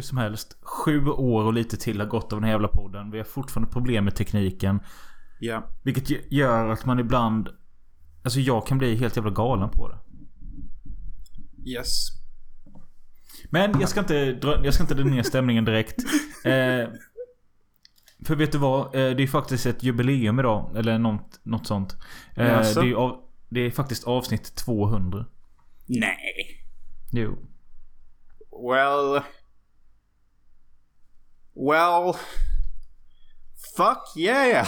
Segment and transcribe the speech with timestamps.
[0.00, 0.56] hur som helst.
[0.62, 3.10] Sju år och lite till har gått av den här jävla podden.
[3.10, 4.80] Vi har fortfarande problem med tekniken.
[5.40, 5.68] Ja.
[5.82, 7.48] Vilket gör att man ibland...
[8.22, 9.98] Alltså jag kan bli helt jävla galen på det.
[11.70, 12.08] Yes.
[13.50, 15.96] Men jag ska inte dra, jag ska inte dra ner stämningen direkt.
[16.44, 16.88] Eh,
[18.26, 18.86] för vet du vad?
[18.86, 20.76] Eh, det är faktiskt ett jubileum idag.
[20.76, 21.96] Eller något, något sånt.
[22.36, 22.80] Eh, Jaså?
[22.80, 25.26] det, är av, det är faktiskt avsnitt 200.
[25.86, 26.64] Nej.
[27.12, 27.38] Jo.
[28.70, 29.22] Well...
[31.60, 32.16] Well...
[33.76, 34.66] Fuck yeah!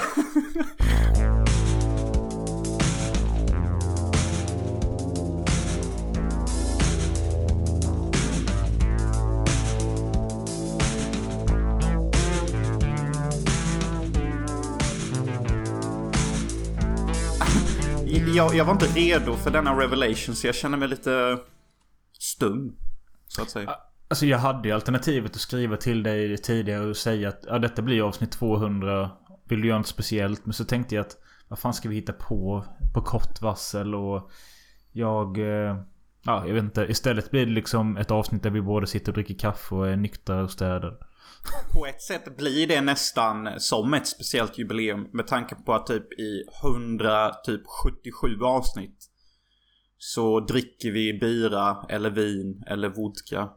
[18.35, 21.39] jag, jag var inte redo för denna revelation så jag känner mig lite
[22.19, 22.77] stum.
[23.29, 23.71] Så att säga.
[23.71, 27.59] Ah, Alltså jag hade ju alternativet att skriva till dig tidigare och säga att ja,
[27.59, 29.11] detta blir avsnitt 200.
[29.49, 30.47] Vill du göra något speciellt?
[30.47, 31.17] Men så tänkte jag att
[31.49, 34.31] vad fan ska vi hitta på på kort varsel och
[34.93, 35.39] jag...
[35.39, 35.77] Eh,
[36.23, 36.87] ja, jag vet inte.
[36.89, 39.97] Istället blir det liksom ett avsnitt där vi både sitter och dricker kaffe och är
[39.97, 40.99] nyktra och städar.
[41.75, 46.13] På ett sätt blir det nästan som ett speciellt jubileum med tanke på att typ
[46.13, 49.09] i 100, typ 77 avsnitt
[49.99, 53.51] så dricker vi bira eller vin eller vodka.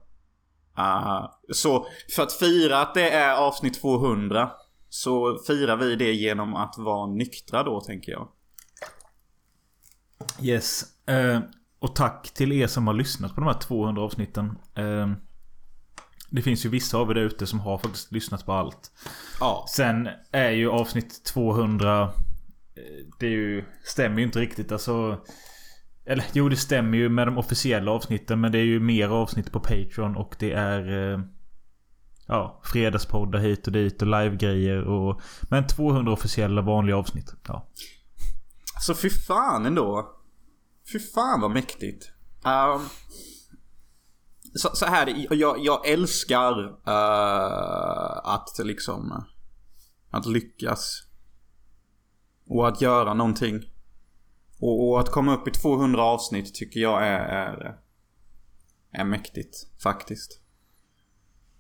[0.75, 4.51] Ah, så för att fira att det är avsnitt 200
[4.89, 8.27] så firar vi det genom att vara nyktra då tänker jag.
[10.41, 10.83] Yes.
[11.07, 11.39] Eh,
[11.79, 14.57] och tack till er som har lyssnat på de här 200 avsnitten.
[14.75, 15.09] Eh,
[16.29, 18.91] det finns ju vissa av er där ute som har faktiskt lyssnat på allt.
[19.39, 19.65] Ja.
[19.69, 22.03] Sen är ju avsnitt 200...
[22.03, 22.09] eh,
[23.19, 25.19] Det är ju, stämmer ju inte riktigt alltså.
[26.05, 29.51] Eller jo det stämmer ju med de officiella avsnitten men det är ju mer avsnitt
[29.51, 31.13] på Patreon och det är...
[31.13, 31.19] eh,
[32.27, 35.21] Ja, fredagspoddar hit och dit och livegrejer och...
[35.49, 37.33] Men 200 officiella vanliga avsnitt.
[37.47, 37.67] Ja.
[38.81, 40.15] Så fy fan ändå.
[40.93, 42.11] Fy fan vad mäktigt.
[42.45, 42.81] Um,
[44.55, 49.25] så, så här, jag, jag älskar uh, att liksom...
[50.09, 51.03] Att lyckas.
[52.47, 53.61] Och att göra någonting.
[54.65, 57.75] Och, och att komma upp i 200 avsnitt tycker jag är, är,
[58.91, 59.57] är mäktigt.
[59.83, 60.39] Faktiskt.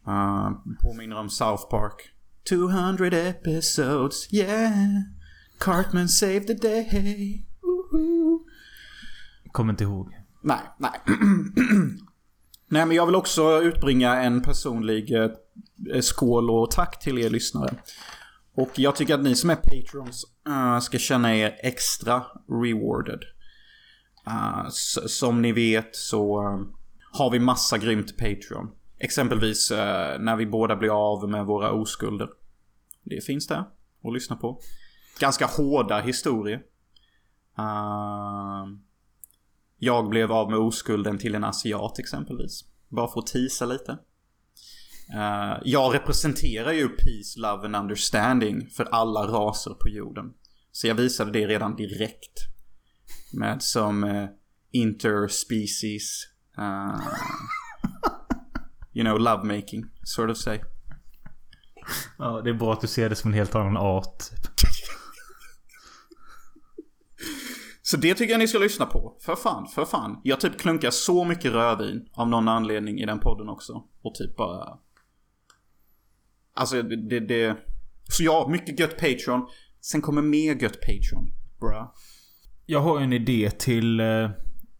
[0.07, 0.51] Uh,
[0.81, 2.11] påminner om South Park.
[2.49, 4.71] 200 episodes, yeah.
[5.57, 7.45] Cartman saved the day.
[7.61, 8.45] Woohoo.
[9.51, 10.13] Kommer inte ihåg.
[10.43, 10.91] Nej, nej.
[12.69, 17.75] nej, men jag vill också utbringa en personlig eh, skål och tack till er lyssnare.
[18.55, 23.19] Och jag tycker att ni som är patrons uh, ska känna er extra rewarded.
[24.27, 24.69] Uh,
[25.07, 26.61] som ni vet så uh,
[27.11, 28.71] har vi massa grymt Patreon.
[28.99, 29.71] Exempelvis
[30.19, 32.29] när vi båda blir av med våra oskulder.
[33.03, 33.63] Det finns där
[34.03, 34.59] att lyssna på.
[35.19, 36.61] Ganska hårda historier.
[37.59, 38.77] Uh,
[39.77, 42.65] jag blev av med oskulden till en asiat exempelvis.
[42.87, 43.97] Bara för att tisa lite.
[45.13, 50.33] Eh, jag representerar ju peace, love and understanding för alla raser på jorden.
[50.71, 52.39] Så jag visade det redan direkt.
[53.33, 54.29] Med som uh,
[54.71, 56.27] interspecies.
[56.57, 56.99] Uh,
[58.93, 60.59] you know, lovemaking, sort of say.
[62.17, 64.23] Ja, det är bra att du ser det som en helt annan art.
[67.81, 69.17] Så det tycker jag ni ska lyssna på.
[69.19, 70.21] För fan, för fan.
[70.23, 73.83] Jag typ klunkar så mycket rödvin av någon anledning i den podden också.
[74.01, 74.77] Och typ bara...
[76.55, 77.19] Alltså det...
[77.19, 77.57] det.
[78.09, 79.47] Så ja, mycket gött Patreon.
[79.81, 81.31] Sen kommer mer gött Patreon.
[81.59, 81.93] Bra.
[82.65, 84.29] Jag har en idé till eh,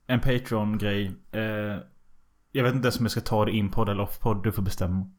[0.08, 1.12] en Patreon-grej.
[1.32, 1.42] Eh,
[2.52, 4.44] jag vet inte ens om jag ska ta det in podd eller off podd.
[4.44, 5.12] Du får bestämma.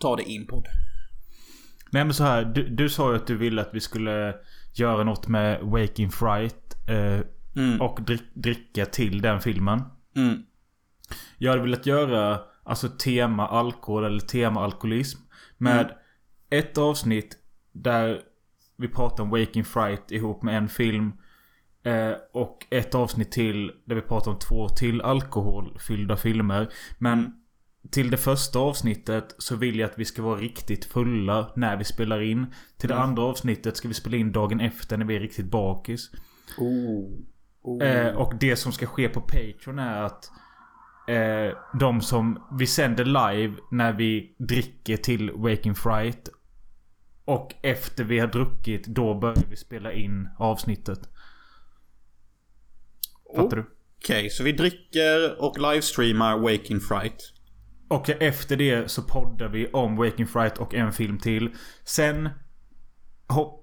[0.00, 0.66] Ta det in podd.
[1.90, 2.44] Nej men så här.
[2.44, 4.34] Du, du sa ju att du ville att vi skulle
[4.74, 6.76] göra något med Waking Fright.
[6.88, 7.20] Eh,
[7.56, 7.80] Mm.
[7.80, 9.82] och drick, dricka till den filmen.
[10.16, 10.42] Mm.
[11.38, 15.20] Jag hade velat göra alltså tema alkohol eller tema alkoholism.
[15.58, 15.92] Med Mm.
[16.50, 17.36] ett avsnitt
[17.72, 18.20] där
[18.76, 21.12] vi pratar om Waking Fright ihop med en film.
[21.82, 26.68] Eh, och ett avsnitt till där vi pratar om två till alkoholfyllda filmer.
[26.98, 27.32] Men
[27.90, 31.84] till det första avsnittet så vill jag att vi ska vara riktigt fulla när vi
[31.84, 32.46] spelar in.
[32.78, 33.08] Till det Mm.
[33.08, 36.10] andra avsnittet ska vi spela in dagen efter när vi är riktigt bakis.
[36.58, 37.10] Oh.
[37.62, 37.82] Oh.
[37.86, 40.30] Eh, och det som ska ske på Patreon är att
[41.10, 46.28] eh, de som vi sänder live när vi dricker till Waking Fright.
[47.24, 51.00] Och efter vi har druckit då börjar vi spela in avsnittet.
[53.36, 53.64] Fattar du?
[53.98, 57.32] Okej, så vi dricker och livestreamar Waking Fright.
[57.88, 61.50] Och efter det så poddar vi om Waking Fright och en film till.
[61.84, 62.28] Sen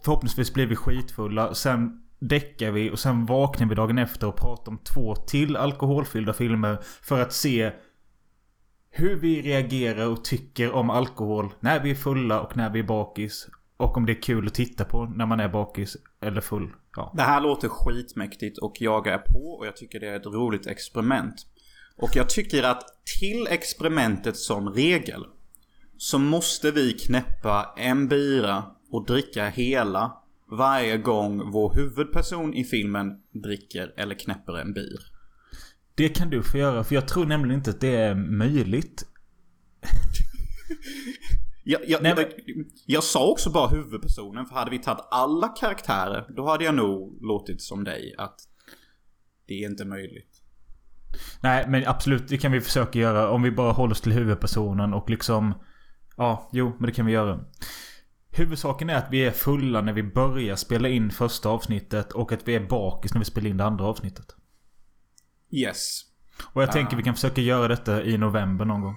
[0.04, 1.54] förhoppningsvis blir vi skitfulla.
[1.54, 6.34] Sen däckar vi och sen vaknar vi dagen efter och pratar om två till alkoholfyllda
[6.34, 6.78] filmer.
[7.02, 7.72] För att se
[8.90, 12.84] hur vi reagerar och tycker om alkohol när vi är fulla och när vi är
[12.84, 13.48] bakis.
[13.78, 16.70] Och om det är kul att titta på när man är bakis eller full.
[16.96, 17.14] Ja.
[17.16, 20.68] Det här låter skitmäktigt och jag är på och jag tycker det är ett roligt
[20.68, 21.36] experiment.
[21.98, 22.84] Och jag tycker att
[23.20, 25.26] till experimentet som regel
[25.98, 30.18] så måste vi knäppa en bira och dricka hela
[30.52, 35.00] varje gång vår huvudperson i filmen dricker eller knäpper en bir.
[35.96, 39.06] Det kan du få göra för jag tror nämligen inte att det är möjligt.
[41.64, 42.26] jag, jag, Nej, men...
[42.46, 46.76] jag, jag, sa också bara huvudpersonen för hade vi tagit alla karaktärer då hade jag
[46.76, 48.40] nog låtit som dig att
[49.48, 50.42] det är inte möjligt.
[51.42, 54.94] Nej men absolut det kan vi försöka göra om vi bara håller oss till huvudpersonen
[54.94, 55.54] och liksom
[56.18, 57.40] Ja, jo men det kan vi göra.
[58.32, 62.48] Huvudsaken är att vi är fulla när vi börjar spela in första avsnittet och att
[62.48, 64.36] vi är bakis när vi spelar in det andra avsnittet.
[65.52, 66.02] Yes.
[66.54, 68.96] Och jag tänker vi kan försöka göra detta i november någon gång.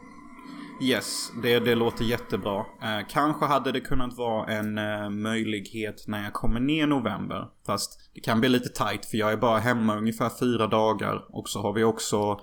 [0.82, 2.59] Yes, det, det låter jättebra.
[2.59, 7.49] Eh, kanske hade det kunnat vara en eh, möjlighet när jag kommer ner i november.
[7.67, 11.25] Fast det kan bli lite tight för jag är bara hemma ungefär fyra dagar.
[11.29, 12.41] Och så har vi också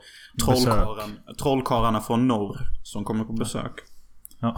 [1.39, 3.73] trollkarlarna från norr som kommer på besök.
[4.39, 4.57] Ja.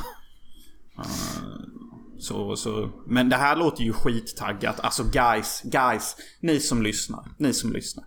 [0.99, 1.79] Uh,
[2.19, 4.79] så, så, men det här låter ju skittaggat.
[4.79, 6.15] Alltså guys, guys.
[6.41, 7.25] Ni som lyssnar.
[7.37, 8.05] Ni som lyssnar.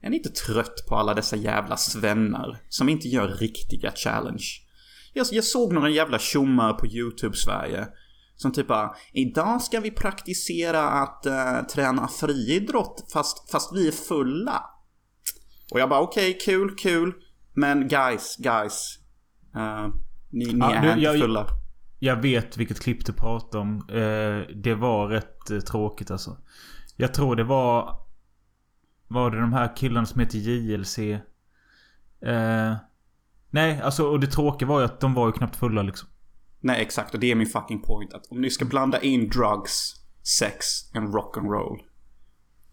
[0.00, 4.44] Är ni inte trött på alla dessa jävla svennar som inte gör riktiga challenge?
[5.12, 7.88] Jag, jag såg några jävla tjommar på YouTube Sverige.
[8.36, 13.92] Som typ bara, idag ska vi praktisera att uh, träna friidrott fast, fast vi är
[13.92, 14.64] fulla.
[15.72, 17.12] Och jag bara okej, okay, kul, kul.
[17.54, 18.98] Men guys, guys.
[19.56, 19.94] Uh,
[20.30, 21.46] ni, ni ja, är du, inte jag, fulla.
[21.98, 23.90] Jag vet vilket klipp du pratar om.
[23.90, 26.36] Uh, det var rätt uh, tråkigt alltså.
[26.96, 28.06] Jag tror det var...
[29.08, 30.98] Var det de här killarna som heter JLC?
[33.50, 36.08] Nej, alltså och det tråkiga var ju att de var ju knappt fulla liksom.
[36.60, 37.14] Nej, exakt.
[37.14, 38.14] Och det är min fucking point.
[38.14, 39.94] Att om ni ska blanda in drugs,
[40.38, 41.78] sex and rock'n'roll.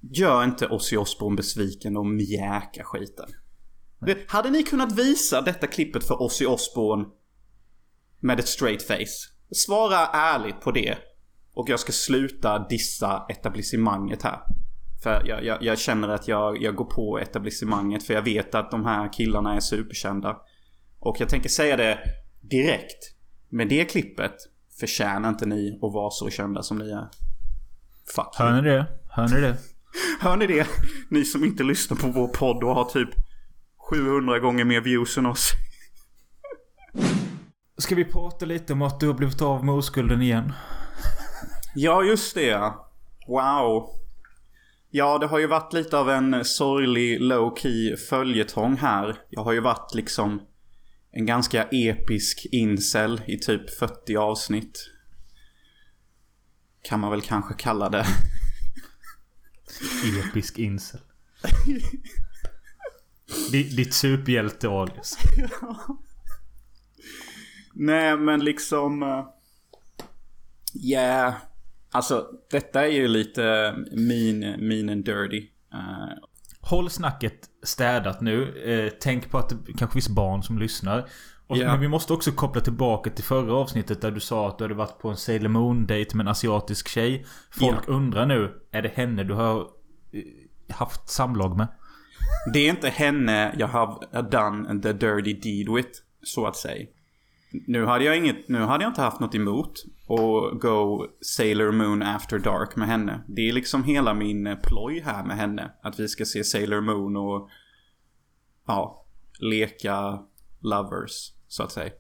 [0.02, 3.30] Gör inte Ozzy Osbourne besviken och mjäka skiten.
[4.00, 4.26] Nej.
[4.28, 7.06] Hade ni kunnat visa detta klippet för Ozzy Osbourne
[8.24, 9.30] med ett straight face?
[9.52, 10.98] Svara ärligt på det.
[11.54, 14.40] Och jag ska sluta dissa etablissemanget här.
[15.04, 18.72] För jag, jag, jag känner att jag, jag går på etablissemanget för jag vet att
[18.72, 20.38] de här killarna är superkända.
[21.00, 22.00] Och jag tänker säga det
[22.42, 23.14] direkt.
[23.50, 24.36] Med det klippet
[24.80, 27.08] förtjänar inte ni att vara så kända som ni är.
[28.16, 28.86] Fuck Hör ni det?
[29.10, 29.58] Hör ni det?
[30.22, 30.68] Hör ni det?
[31.10, 33.10] Ni som inte lyssnar på vår podd och har typ
[33.90, 35.52] 700 gånger mer views än oss.
[37.78, 40.54] Ska vi prata lite om att du har blivit av med oskulden igen?
[41.76, 42.74] Ja, just det.
[43.28, 43.90] Wow.
[44.90, 49.16] Ja, det har ju varit lite av en sorglig low key följetong här.
[49.30, 50.42] Jag har ju varit liksom
[51.12, 54.90] en ganska episk incel i typ 40 avsnitt.
[56.82, 58.06] Kan man väl kanske kalla det.
[60.30, 61.00] Episk incel.
[63.52, 65.18] Ditt superhjälte-alias.
[67.74, 69.02] Nej men liksom...
[69.02, 69.20] Ja.
[69.20, 71.34] Uh, yeah.
[71.92, 73.42] Alltså detta är ju lite
[73.92, 75.42] mean, mean and dirty.
[75.74, 76.14] Uh,
[76.62, 78.64] Håll snacket städat nu.
[78.66, 81.10] Eh, tänk på att det kanske finns barn som lyssnar.
[81.48, 81.72] Och, yeah.
[81.72, 84.74] Men vi måste också koppla tillbaka till förra avsnittet där du sa att du hade
[84.74, 87.26] varit på en Sailor Moon-date med en asiatisk tjej.
[87.52, 87.84] Folk yeah.
[87.88, 89.60] undrar nu, är det henne du har
[90.12, 91.68] eh, haft samlag med?
[92.54, 95.90] Det är inte henne jag har done the dirty deed with,
[96.24, 96.88] så att säga.
[97.68, 102.04] Nu hade jag inget, nu hade jag inte haft något emot att go Sailor Moon
[102.04, 103.24] After Dark med henne.
[103.28, 105.72] Det är liksom hela min eh, ploj här med henne.
[105.82, 107.50] Att vi ska se Sailor Moon och
[108.68, 109.06] ja,
[109.40, 110.20] leka
[110.62, 111.92] lovers, så att säga.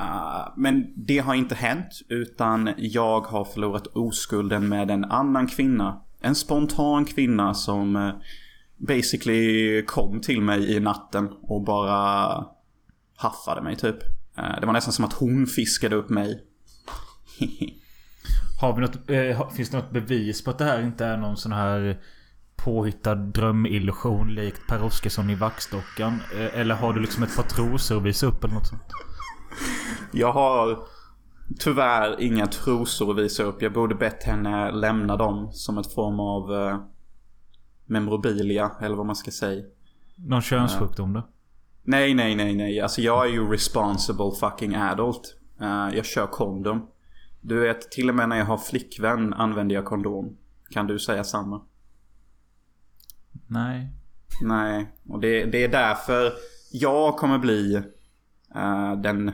[0.00, 6.02] Uh, men det har inte hänt, utan jag har förlorat oskulden med en annan kvinna.
[6.20, 8.12] En spontan kvinna som eh,
[8.76, 12.46] basically kom till mig i natten och bara
[13.16, 13.96] haffade mig typ.
[14.38, 16.44] Uh, det var nästan som att hon fiskade upp mig.
[18.60, 21.36] Har vi något, eh, finns det något bevis på att det här inte är någon
[21.36, 22.00] sån här
[22.56, 26.18] påhittad drömillusion likt Per Oscarsson i Vaxdockan?
[26.36, 28.82] Eh, eller har du liksom ett par trosor att visa upp eller något sånt?
[30.12, 30.78] Jag har
[31.58, 33.62] tyvärr inga trosor att visa upp.
[33.62, 36.80] Jag borde bett henne lämna dem som ett form av eh,
[37.86, 39.64] memorabilia eller vad man ska säga.
[40.16, 41.28] Någon könssjukdom då?
[41.84, 42.80] Nej, nej, nej, nej.
[42.80, 45.36] Alltså jag är ju responsible fucking adult.
[45.60, 46.88] Uh, jag kör kondom.
[47.40, 50.36] Du vet, till och med när jag har flickvän använder jag kondom.
[50.70, 51.62] Kan du säga samma?
[53.46, 53.88] Nej.
[54.42, 56.32] Nej, och det, det är därför
[56.72, 57.82] jag kommer bli
[58.56, 59.32] uh, den...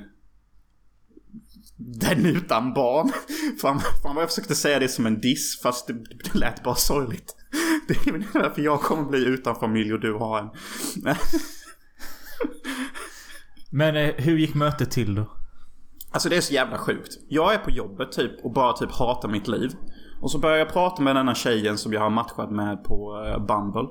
[1.80, 3.12] Den utan barn.
[3.60, 6.74] Fan, fan vad jag försökte säga det som en diss fast det, det lät bara
[6.74, 7.36] sorgligt.
[7.88, 10.50] Det är därför jag kommer bli utan familj och du har en.
[13.70, 15.26] Men eh, hur gick mötet till då?
[16.10, 17.18] Alltså det är så jävla sjukt.
[17.28, 19.70] Jag är på jobbet typ och bara typ hatar mitt liv.
[20.20, 23.46] Och så börjar jag prata med denna tjejen som jag har matchat med på eh,
[23.46, 23.88] Bumble.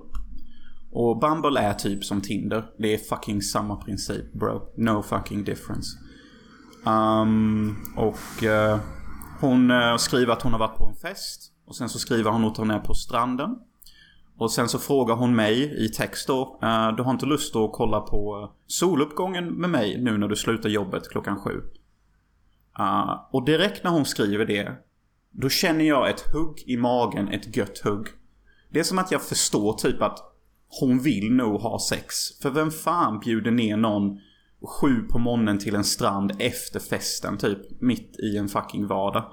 [0.92, 2.66] Och Bumble är typ som Tinder.
[2.78, 4.74] Det är fucking samma princip bro.
[4.78, 5.98] No fucking difference.
[6.86, 8.80] Um, och uh,
[9.40, 11.54] hon eh, skriver att hon har varit på en fest.
[11.68, 13.56] Och sen så skriver hon att hon är på stranden.
[14.38, 16.60] Och sen så frågar hon mig i text då.
[16.62, 20.36] Eh, du har inte lust att kolla på eh, soluppgången med mig nu när du
[20.36, 21.62] slutar jobbet klockan sju?
[22.80, 24.72] Uh, och direkt när hon skriver det.
[25.32, 28.08] Då känner jag ett hugg i magen, ett gött hugg.
[28.70, 30.20] Det är som att jag förstår typ att
[30.80, 32.16] hon vill nog ha sex.
[32.42, 34.20] För vem fan bjuder ner någon
[34.82, 37.82] sju på morgonen till en strand efter festen typ.
[37.82, 39.24] Mitt i en fucking vardag.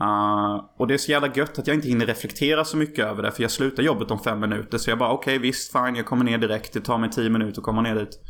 [0.00, 3.22] Uh, och det är så jävla gött att jag inte hinner reflektera så mycket över
[3.22, 3.32] det.
[3.32, 4.78] För jag slutar jobbet om fem minuter.
[4.78, 6.72] Så jag bara okej okay, visst fine jag kommer ner direkt.
[6.72, 8.20] Det tar mig tio minuter att komma ner dit.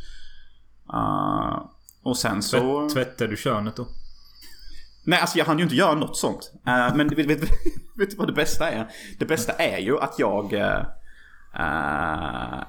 [0.93, 1.65] Uh,
[2.03, 2.89] och sen så...
[2.89, 3.87] Tvättar du könet då?
[5.05, 6.51] Nej, alltså jag hann ju inte göra något sånt.
[6.67, 7.41] Uh, men vet, vet,
[7.97, 8.87] vet du vad det bästa är?
[9.19, 10.53] Det bästa är ju att jag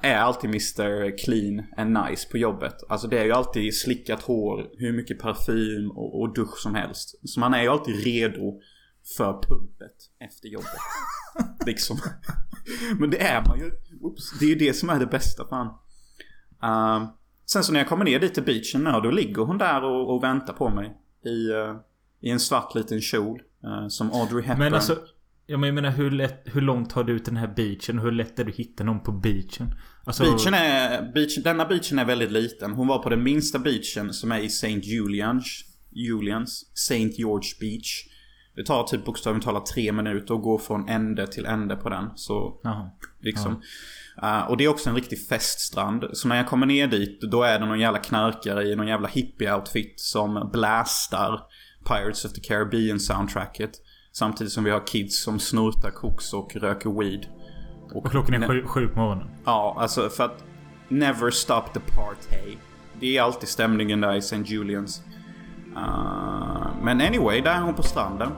[0.01, 2.75] är alltid Mr Clean and Nice på jobbet.
[2.89, 7.19] Alltså det är ju alltid slickat hår, hur mycket parfym och, och dusch som helst.
[7.23, 8.61] Så man är ju alltid redo
[9.17, 10.79] för pumpet efter jobbet.
[11.65, 11.97] liksom.
[12.99, 13.71] Men det är man ju.
[14.01, 15.67] Oops, det är ju det som är det bästa fan.
[16.63, 17.09] Uh,
[17.45, 20.15] sen så när jag kommer ner dit till beachen nu, då ligger hon där och,
[20.15, 20.97] och väntar på mig.
[21.25, 21.75] I, uh,
[22.21, 23.41] i en svart liten kjol.
[23.63, 24.59] Uh, som Audrey Hepburn.
[24.59, 24.97] Men alltså,
[25.45, 27.99] jag menar hur, lätt, hur långt har du ut den här beachen?
[27.99, 29.73] Hur lätt är det att hitta någon på beachen?
[30.03, 30.23] Alltså...
[30.23, 32.71] Beachen är, beach, denna beachen är väldigt liten.
[32.73, 34.79] Hon var på den minsta beachen som är i St.
[34.79, 35.63] Julians.
[35.91, 36.71] Julians.
[36.73, 37.09] St.
[37.17, 38.07] George Beach.
[38.57, 42.09] Det tar typ bokstavligt talat tre minuter att gå från ände till ände på den.
[42.15, 42.89] Så Jaha.
[43.19, 43.61] liksom.
[44.23, 46.05] Uh, och det är också en riktig feststrand.
[46.13, 49.07] Så när jag kommer ner dit, då är det någon jävla knarkare i någon jävla
[49.07, 51.41] hippie-outfit som blastar
[51.85, 53.71] Pirates of the Caribbean-soundtracket.
[54.11, 57.25] Samtidigt som vi har kids som snortar koks och röker weed.
[57.93, 59.27] Och, och klockan är sju, sju på morgonen.
[59.45, 60.43] Ja, alltså för att
[60.89, 62.57] Never stop the party.
[62.99, 64.43] Det är alltid stämningen där i St.
[64.45, 65.01] Julians.
[65.77, 68.31] Uh, men anyway, där är hon på stranden.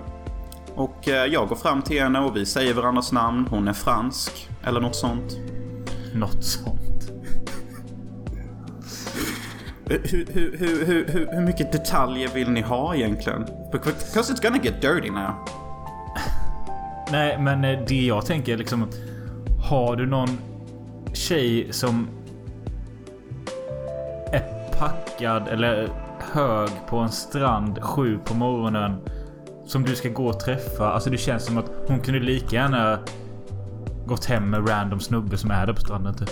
[0.75, 3.47] Och uh, jag går fram till henne och vi säger varandras namn.
[3.49, 4.49] Hon är fransk.
[4.63, 5.37] Eller något sånt.
[6.13, 7.11] Något sånt.
[9.85, 13.45] Hur, hur, hur, hur, hur mycket detaljer vill ni ha egentligen?
[13.71, 15.33] Because it's gonna get dirty now.
[17.11, 18.87] Nej, men eh, det jag tänker liksom...
[19.69, 20.29] Har du någon
[21.13, 22.07] tjej som
[24.31, 25.89] är packad eller
[26.31, 29.01] hög på en strand sju på morgonen
[29.65, 30.91] som du ska gå och träffa.
[30.91, 32.99] Alltså det känns som att hon kunde lika gärna
[34.05, 36.29] gått hem med random snubbe som är där på stranden typ.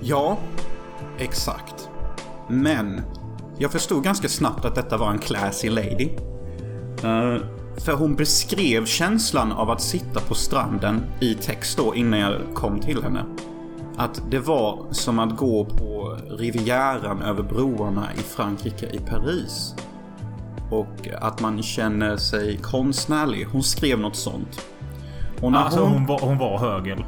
[0.00, 0.38] Ja,
[1.18, 1.88] exakt.
[2.48, 3.00] Men
[3.58, 6.08] jag förstod ganska snabbt att detta var en classy lady.
[7.04, 7.42] Uh,
[7.84, 12.80] för hon beskrev känslan av att sitta på stranden i text då innan jag kom
[12.80, 13.24] till henne.
[14.00, 19.74] Att det var som att gå på Rivieran över broarna i Frankrike i Paris.
[20.70, 23.44] Och att man känner sig konstnärlig.
[23.44, 24.66] Hon skrev något sånt.
[25.40, 25.92] Och alltså hon...
[25.92, 26.88] Hon, var, hon var hög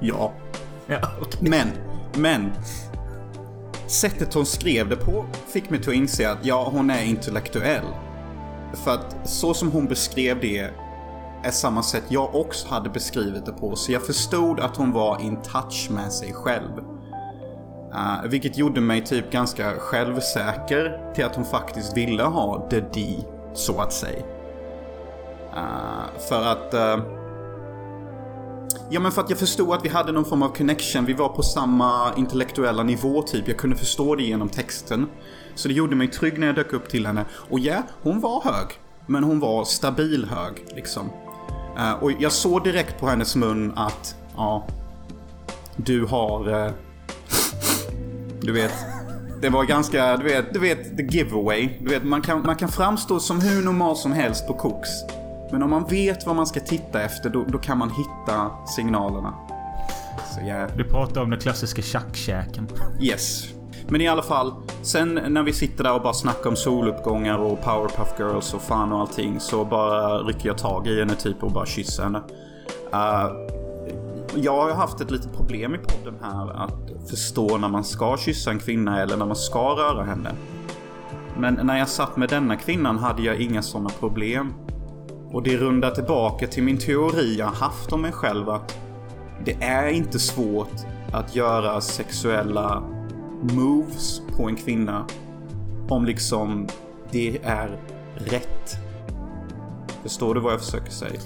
[0.00, 0.32] ja.
[0.86, 1.48] ja okay.
[1.50, 1.68] Men,
[2.14, 2.52] men.
[3.86, 7.86] Sättet hon skrev det på fick mig till att inse att ja, hon är intellektuell.
[8.84, 10.70] För att så som hon beskrev det
[11.46, 13.76] är samma sätt jag också hade beskrivit det på.
[13.76, 16.78] Så jag förstod att hon var in touch med sig själv.
[17.92, 23.16] Uh, vilket gjorde mig typ ganska självsäker till att hon faktiskt ville ha the D,
[23.54, 24.22] så att säga.
[25.56, 26.74] Uh, för att...
[26.74, 27.04] Uh,
[28.90, 31.04] ja men för att jag förstod att vi hade någon form av connection.
[31.04, 33.48] Vi var på samma intellektuella nivå typ.
[33.48, 35.06] Jag kunde förstå det genom texten.
[35.54, 37.24] Så det gjorde mig trygg när jag dök upp till henne.
[37.50, 38.66] Och ja, hon var hög.
[39.06, 41.10] Men hon var stabil hög liksom.
[41.78, 44.66] Uh, och jag såg direkt på hennes mun att, ja,
[45.76, 46.48] du har...
[46.48, 46.72] Uh,
[48.40, 48.72] du vet,
[49.40, 51.68] det var ganska, du vet, du vet, the giveaway.
[51.80, 54.88] Du vet, man kan, man kan framstå som hur normal som helst på koks.
[55.52, 59.34] Men om man vet vad man ska titta efter, då, då kan man hitta signalerna.
[60.34, 60.66] Så ja.
[60.76, 62.68] Du pratar om den klassiska tjackkäken.
[63.00, 63.55] Yes.
[63.88, 67.62] Men i alla fall, sen när vi sitter där och bara snackar om soluppgångar och
[67.62, 71.52] Powerpuff Girls och fan och allting så bara rycker jag tag i henne typ och
[71.52, 72.18] bara kysser henne.
[72.94, 73.56] Uh,
[74.34, 78.50] jag har haft ett litet problem i podden här att förstå när man ska kyssa
[78.50, 80.30] en kvinna eller när man ska röra henne.
[81.38, 84.54] Men när jag satt med denna kvinnan hade jag inga sådana problem.
[85.32, 88.78] Och det rundar tillbaka till min teori jag haft om mig själv att
[89.44, 90.74] det är inte svårt
[91.12, 92.82] att göra sexuella
[93.42, 95.06] moves på en kvinna
[95.88, 96.68] om liksom
[97.10, 97.78] det är
[98.14, 98.76] rätt.
[100.02, 101.20] Förstår du vad jag försöker säga?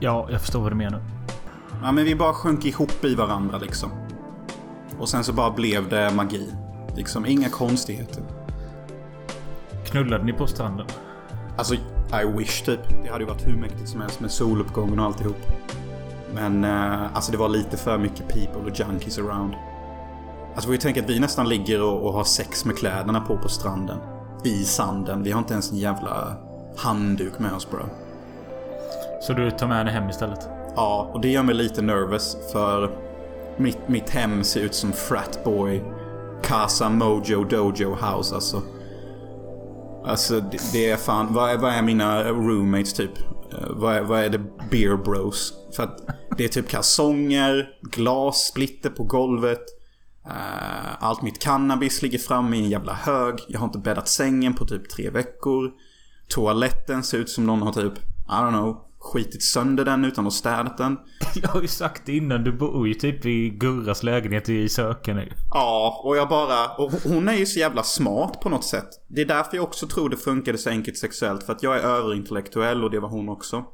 [0.00, 1.02] Ja, jag förstår vad du menar.
[1.82, 3.90] Ja, men vi bara sjönk ihop i varandra liksom.
[4.98, 6.52] Och sen så bara blev det magi.
[6.96, 8.22] Liksom inga konstigheter.
[9.86, 10.86] Knullade ni på stranden?
[11.56, 11.74] Alltså,
[12.22, 12.80] I wish typ.
[13.04, 15.36] Det hade ju varit hur mäktigt som helst med soluppgången och alltihop.
[16.34, 19.54] Men uh, alltså det var lite för mycket people och junkies around.
[20.56, 23.48] Alltså vi tänker att vi nästan ligger och, och har sex med kläderna på på
[23.48, 23.98] stranden.
[24.44, 25.22] I sanden.
[25.22, 26.36] Vi har inte ens en jävla
[26.76, 27.84] handduk med oss bro.
[29.22, 30.48] Så du tar med henne hem istället?
[30.76, 32.90] Ja, och det gör mig lite nervous för
[33.56, 35.82] mitt, mitt hem ser ut som fratboy
[36.42, 38.62] Casa Mojo Dojo House alltså.
[40.04, 43.18] Alltså det, det är fan, vad är, vad är mina roommates typ?
[43.18, 44.38] Uh, vad, är, vad är det
[44.70, 45.52] beer bros?
[45.76, 46.00] För att
[46.36, 49.75] det är typ kalsonger, glassplitter på golvet.
[50.26, 53.34] Uh, allt mitt cannabis ligger framme i en jävla hög.
[53.48, 55.72] Jag har inte bäddat sängen på typ tre veckor.
[56.28, 60.32] Toaletten ser ut som någon har typ, I don't know, skitit sönder den utan att
[60.32, 60.98] städat den.
[61.34, 65.28] Jag har ju sagt det innan, du bor ju typ i Gurras lägenhet i Sökene.
[65.50, 66.68] Ja, och jag bara...
[66.68, 68.88] Och hon är ju så jävla smart på något sätt.
[69.08, 71.42] Det är därför jag också tror det funkade så enkelt sexuellt.
[71.42, 73.64] För att jag är överintellektuell och det var hon också.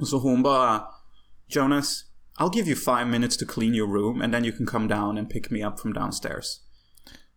[0.00, 0.80] Och så hon bara...
[1.48, 2.04] Jonas,
[2.42, 5.16] I'll give you five minutes to clean your room and then you can come down
[5.16, 6.60] and pick me up from downstairs.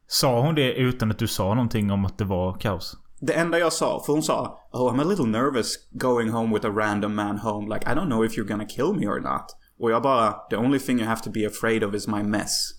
[0.07, 2.97] Sa hon det utan att du sa någonting om att det var kaos?
[3.19, 6.65] Det enda jag sa, för hon sa Oh I'm a little nervous going home with
[6.65, 7.73] a random man home.
[7.73, 9.45] Like I don't know if you're gonna kill me or not.
[9.79, 12.71] Och jag bara The only thing you have to be afraid of is my mess.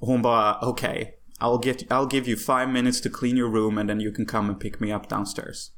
[0.00, 0.90] Och hon bara okej.
[0.90, 4.12] Okay, I'll, get, I'll give you five minutes to clean your room and then you
[4.12, 5.70] can come and pick me up downstairs.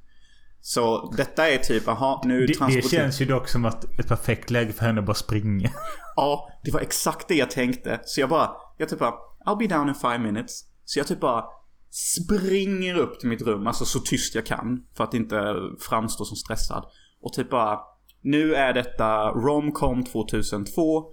[0.69, 4.51] Så detta är typ, aha, nu det, det känns ju dock som att ett perfekt
[4.51, 5.71] läge för henne att bara springa.
[6.17, 8.01] ja, det var exakt det jag tänkte.
[8.05, 9.15] Så jag bara, jag typ bara,
[9.47, 10.61] I'll be down in five minutes.
[10.85, 11.45] Så jag typ bara
[11.91, 14.85] springer upp till mitt rum, alltså så tyst jag kan.
[14.97, 15.55] För att inte
[15.89, 16.85] framstå som stressad.
[17.23, 17.79] Och typ bara,
[18.23, 21.05] nu är detta Romcom 2002.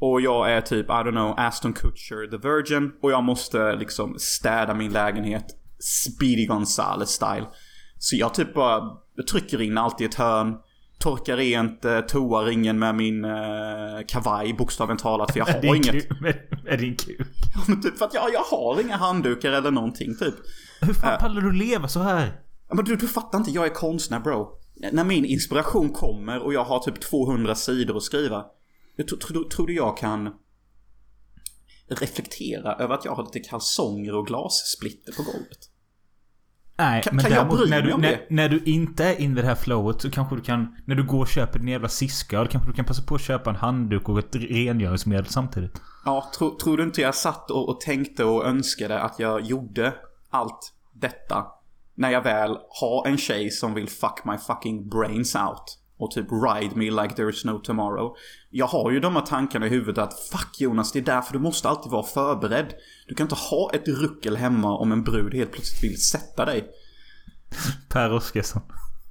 [0.00, 2.92] Och jag är typ, I don't know, Aston Kutcher, The Virgin.
[3.02, 5.46] Och jag måste liksom städa min lägenhet.
[5.78, 7.46] Speedy Gonzales style.
[8.02, 8.96] Så jag typ bara
[9.30, 10.54] trycker in allt i ett hörn.
[10.98, 13.30] Torkar rent eh, toaringen med min eh,
[14.08, 15.32] kavaj bokstavligt talat.
[15.32, 16.20] För jag har inget.
[16.20, 17.20] Med, med din kuk?
[17.54, 20.34] Ja men typ för att jag, jag har inga handdukar eller någonting typ.
[20.80, 22.40] Hur fan uh, pallar du leva så här?
[22.74, 24.58] Men du, du fattar inte, jag är konstnär bro.
[24.92, 28.44] När min inspiration kommer och jag har typ 200 sidor att skriva.
[28.96, 30.30] Jag tro, tro, tror du jag kan
[31.88, 35.71] reflektera över att jag har lite kalsonger och glassplitter på golvet?
[36.76, 38.26] Nej, kan, men kan däremot jag när, du, om när, det?
[38.30, 40.76] när du inte är inne i det här flowet så kanske du kan...
[40.84, 43.50] När du går och köper din jävla Cisköl kanske du kan passa på att köpa
[43.50, 45.80] en handduk och ett rengöringsmedel samtidigt.
[46.04, 49.94] Ja, tro, tror du inte jag satt och, och tänkte och önskade att jag gjorde
[50.30, 51.46] allt detta
[51.94, 56.26] när jag väl har en tjej som vill fuck my fucking brains out och typ
[56.32, 58.16] ride me like there's no tomorrow.
[58.50, 61.38] Jag har ju de här tankarna i huvudet att fuck Jonas, det är därför du
[61.38, 62.74] måste alltid vara förberedd.
[63.08, 66.68] Du kan inte ha ett ruckel hemma om en brud helt plötsligt vill sätta dig.
[67.88, 68.62] Per Oskarsson.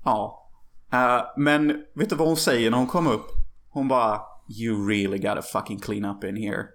[0.04, 0.50] Ja.
[0.94, 3.28] Uh, men vet du vad hon säger när hon kommer upp?
[3.70, 4.22] Hon bara
[4.60, 6.66] You really gotta fucking clean up in here.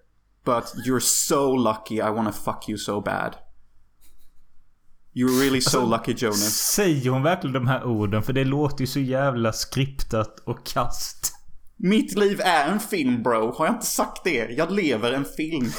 [0.44, 3.36] But you're so lucky I wanna fuck you so bad.
[5.16, 6.72] You're really so alltså, lucky Jonas.
[6.74, 8.22] Säger hon verkligen de här orden?
[8.22, 11.32] För det låter ju så jävla skriptat och kast.
[11.76, 13.54] Mitt liv är en film bro.
[13.54, 14.50] Har jag inte sagt det?
[14.50, 15.70] Jag lever en film.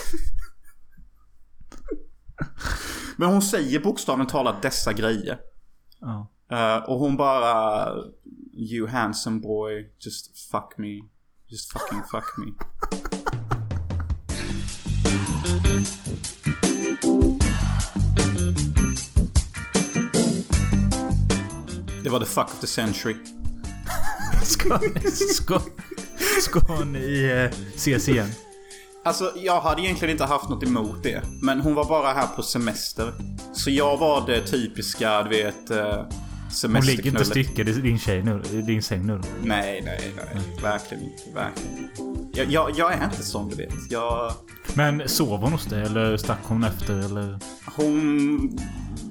[3.18, 5.40] Men hon säger bokstavligt talat dessa grejer.
[6.02, 6.26] Oh.
[6.52, 7.90] Uh, och hon bara...
[8.54, 11.00] You handsome boy, just fuck me.
[11.48, 12.52] Just fucking fuck me.
[22.08, 23.16] Det var the fuck of the century.
[24.44, 24.80] ska,
[25.34, 25.62] ska,
[26.42, 28.30] ska ni eh, ses igen?
[29.04, 31.22] Alltså jag hade egentligen inte haft något emot det.
[31.42, 33.14] Men hon var bara här på semester.
[33.54, 36.10] Så jag var det typiska, du vet, uh,
[36.64, 39.22] Hon ligger inte styckad i din, tjej nu, din säng nu?
[39.44, 40.44] Nej, nej, nej.
[40.62, 41.24] Verkligen inte.
[41.34, 42.40] Verkligen inte.
[42.40, 43.74] Jag, jag, jag är inte sån, du vet.
[43.90, 44.32] Jag...
[44.74, 47.40] Men sov hon hos dig eller stack hon efter eller?
[47.76, 48.60] Hon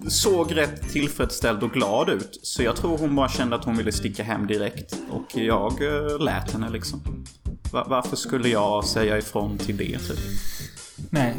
[0.08, 2.40] såg rätt tillfredsställd och glad ut.
[2.42, 4.96] Så jag tror hon bara kände att hon ville sticka hem direkt.
[5.10, 7.24] Och jag uh, lät henne liksom.
[7.72, 10.18] Va varför skulle jag säga ifrån till det typ?
[11.10, 11.34] Nej.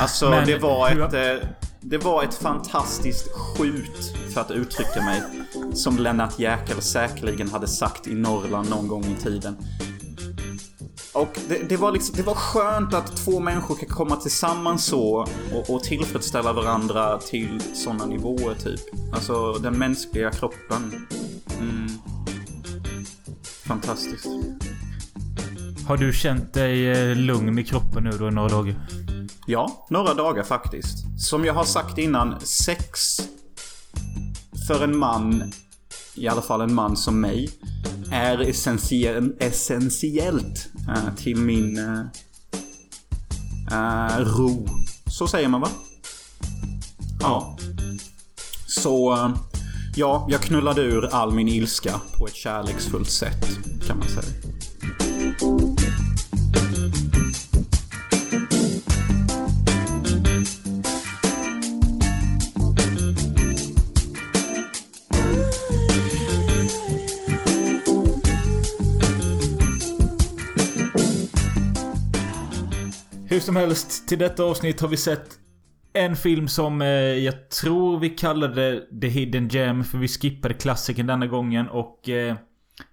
[0.00, 1.42] Alltså Men, det var ett...
[1.42, 1.48] Uh,
[1.80, 5.22] det var ett fantastiskt skjut, för att uttrycka mig.
[5.72, 9.56] Som Lennart Jäkel säkerligen hade sagt i Norrland någon gång i tiden.
[11.12, 15.26] Och det, det, var liksom, det var skönt att två människor kan komma tillsammans så
[15.54, 18.80] och, och tillfredsställa varandra till sådana nivåer typ.
[19.12, 21.06] Alltså den mänskliga kroppen.
[21.60, 21.88] Mm.
[23.42, 24.26] Fantastiskt.
[25.86, 28.74] Har du känt dig eh, lugn i kroppen nu då i några dagar?
[29.46, 31.20] Ja, några dagar faktiskt.
[31.20, 33.20] Som jag har sagt innan, sex
[34.66, 35.52] för en man,
[36.14, 37.50] i alla fall en man som mig,
[38.12, 41.78] är essentiell, essentiellt äh, till min
[43.70, 44.68] äh, ro.
[45.06, 45.68] Så säger man va?
[47.20, 47.56] Ja.
[48.66, 49.30] Så,
[49.96, 53.46] ja, jag knullade ur all min ilska på ett kärleksfullt sätt,
[53.86, 54.32] kan man säga.
[73.30, 75.38] Hur som helst, till detta avsnitt har vi sett
[75.92, 81.06] en film som eh, jag tror vi kallade The Hidden Gem för vi skippade klassikern
[81.06, 82.36] denna gången och eh,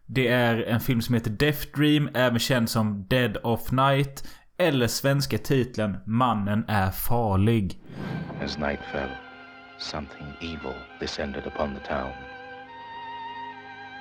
[0.06, 4.88] det är en film som heter Death Dream, även känd som Dead of Night eller
[4.88, 7.82] svenska titeln Mannen är farlig.
[8.44, 9.10] As night fell,
[9.80, 12.12] something evil descended upon the town.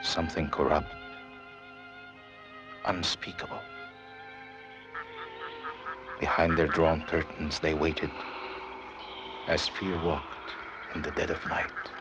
[0.04, 0.94] Something corrupt,
[2.88, 3.75] unspeakable.
[6.20, 8.10] Behind their drawn curtains they waited
[9.48, 10.50] as fear walked
[10.94, 11.92] in the dead of night.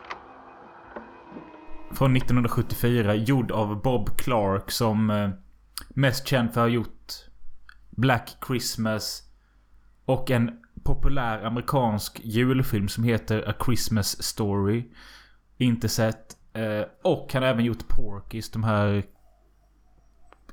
[1.90, 5.30] Från 1974, gjord av Bob Clark som eh,
[5.88, 7.12] mest känd för att ha gjort
[7.90, 9.22] Black Christmas
[10.04, 10.50] och en
[10.84, 14.84] populär amerikansk julfilm som heter A Christmas Story.
[15.56, 16.36] Inte sett.
[16.52, 19.02] Eh, och han har även gjort Porkis, de här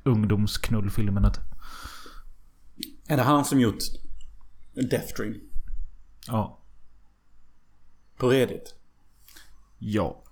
[0.02, 1.30] ungdomsknullfilmerna.
[1.30, 1.53] Typ.
[3.08, 3.78] Är det han som gjort
[4.90, 5.40] Death Dream?
[6.26, 6.58] Ja.
[8.18, 8.74] På Reddit?
[9.78, 10.22] Ja.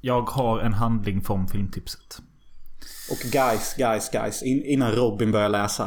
[0.00, 2.18] Jag har en handling från filmtipset.
[3.10, 4.42] Och guys, guys, guys.
[4.42, 5.84] In, innan Robin börjar läsa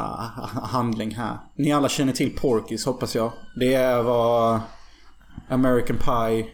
[0.64, 1.38] handling här.
[1.56, 3.32] Ni alla känner till Porkis hoppas jag.
[3.60, 4.62] Det är vad
[5.50, 6.48] American Pie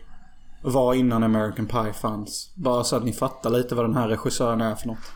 [0.64, 2.54] var innan American Pie fanns.
[2.56, 5.14] Bara så att ni fattar lite vad den här regissören är för något.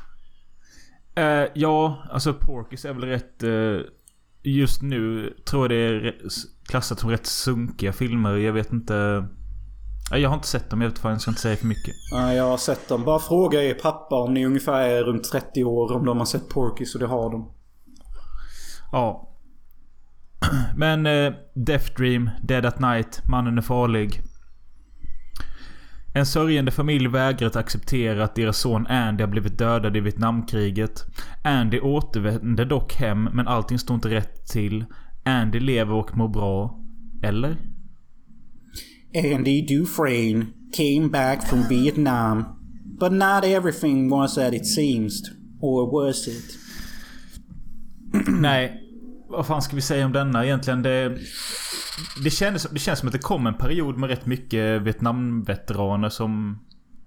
[1.20, 3.44] Uh, ja, alltså Porkis är väl rätt...
[3.44, 3.82] Uh
[4.44, 6.16] just nu tror jag det är
[6.68, 8.38] klassat som rätt sunkiga filmer.
[8.38, 9.28] Jag vet inte.
[10.12, 10.82] Jag har inte sett dem.
[10.82, 11.94] Jag vet fan, jag ska inte säga för mycket.
[12.12, 13.04] Nej, jag har sett dem.
[13.04, 15.94] Bara fråga er pappa om ni ungefär är runt 30 år.
[15.94, 17.54] Om de har sett Porky, och det har de.
[18.92, 19.30] Ja.
[20.76, 24.22] Men eh, Death Dream, Dead at Night, Mannen är farlig.
[26.16, 31.06] En sörjande familj vägrar att acceptera att deras son Andy har blivit dödad i Vietnamkriget.
[31.44, 34.86] Andy återvänder dock hem, men allting står inte rätt till.
[35.26, 36.80] Andy lever och mår bra.
[37.24, 37.58] Eller?
[39.36, 40.46] Andy Dufresne
[40.78, 42.44] came back from Vietnam.
[43.00, 45.22] But not everything was as it seems.
[45.62, 46.58] Or was it?
[48.28, 48.83] Nej.
[49.34, 50.82] Vad fan ska vi säga om denna egentligen?
[50.82, 51.18] Det
[52.24, 56.60] det, kändes, det känns som att det kom en period med rätt mycket Vietnamveteraner som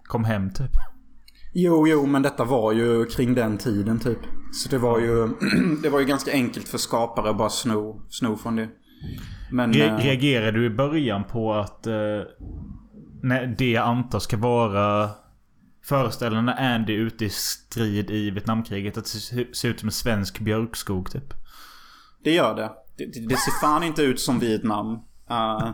[0.03, 0.71] kom hem typ.
[1.55, 4.19] Jo, jo, men detta var ju kring den tiden typ.
[4.53, 5.29] Så det var ju,
[5.83, 8.69] det var ju ganska enkelt för skapare att bara sno, sno från det.
[9.51, 11.87] Men, Re äh, reagerade du i början på att...
[11.87, 11.93] Uh,
[13.23, 15.11] när det jag antar ska vara
[15.85, 18.99] föreställande Andy ute i strid i Vietnamkriget.
[18.99, 21.35] Att det ser ut som en svensk björkskog typ.
[22.27, 22.73] Det gör det.
[22.97, 24.87] Det, det, ser fan inte ut som Vietnam.
[25.31, 25.71] Uh,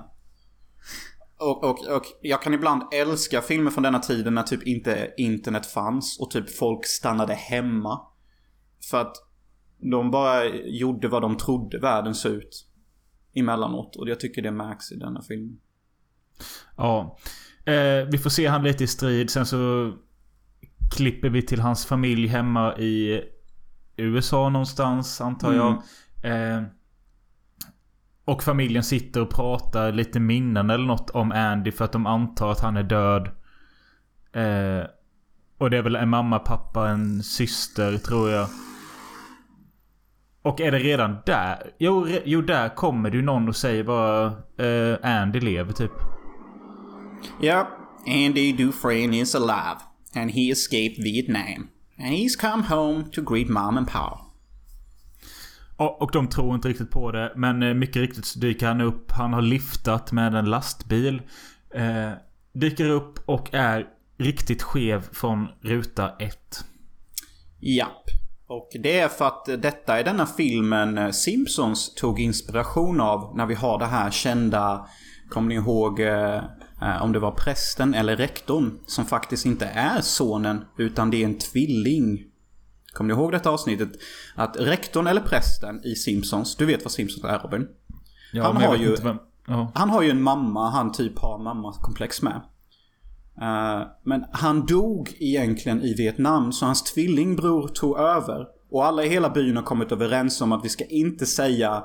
[1.39, 5.67] och, och, och jag kan ibland älska filmer från denna tiden när typ inte internet
[5.67, 8.01] fanns och typ folk stannade hemma.
[8.91, 9.17] För att
[9.79, 12.67] de bara gjorde vad de trodde världen såg ut.
[13.35, 13.97] Emellanåt.
[13.97, 15.59] Och jag tycker det märks i denna film.
[16.77, 17.19] Ja.
[17.65, 19.31] Eh, vi får se han lite i strid.
[19.31, 19.93] Sen så
[20.97, 23.23] klipper vi till hans familj hemma i
[23.97, 25.71] USA någonstans antar jag.
[25.71, 25.83] Mm.
[26.23, 26.63] Eh,
[28.25, 32.53] och familjen sitter och pratar lite minnen eller något om Andy för att de antar
[32.53, 33.31] att han är död.
[34.33, 34.87] Eh,
[35.59, 38.49] och det är väl en mamma, pappa, en syster tror jag.
[40.43, 41.71] Och är det redan där?
[41.79, 44.27] Jo, re, jo där kommer det ju någon och säger bara
[44.59, 45.93] eh, Andy lever typ.
[47.41, 47.69] Ja,
[48.07, 49.81] Andy Dufresne is alive.
[50.15, 51.69] And he escaped Vietnam.
[51.99, 54.22] And he's come home to greet mom and pa.
[55.83, 57.33] Och, och de tror inte riktigt på det.
[57.37, 59.11] Men eh, mycket riktigt så dyker han upp.
[59.11, 61.23] Han har liftat med en lastbil.
[61.75, 62.11] Eh,
[62.53, 63.87] dyker upp och är
[64.19, 66.65] riktigt skev från ruta 1.
[67.61, 68.05] Japp.
[68.47, 73.47] Och det är för att detta är denna filmen eh, Simpsons tog inspiration av när
[73.47, 74.87] vi har det här kända,
[75.29, 76.37] kommer ni ihåg eh,
[76.83, 81.25] eh, om det var prästen eller rektorn som faktiskt inte är sonen utan det är
[81.25, 82.25] en tvilling.
[82.93, 83.93] Kommer ni ihåg detta avsnittet?
[84.35, 87.69] Att rektorn eller prästen i Simpsons, du vet vad Simpsons är Robin?
[88.33, 88.97] Ja, Han har ju-.
[89.47, 89.73] Ja.
[89.75, 92.41] Han har ju en mamma han typ har mammakomplex med.
[93.41, 98.47] Eh, men han dog egentligen i Vietnam så hans tvillingbror tog över.
[98.71, 101.85] Och alla i hela byn har kommit överens om att vi ska inte säga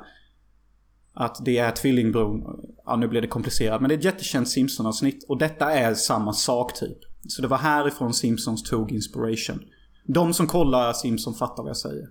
[1.14, 2.60] att det är tvillingbror.
[2.86, 3.82] Ja, nu blir det komplicerat.
[3.82, 5.26] Men det är ett jättekänt Simpson-avsnitt.
[5.28, 6.98] Och detta är samma sak typ.
[7.28, 9.60] Så det var härifrån Simpsons tog inspiration.
[10.08, 12.08] De som kollar Simpson fattar vad jag säger.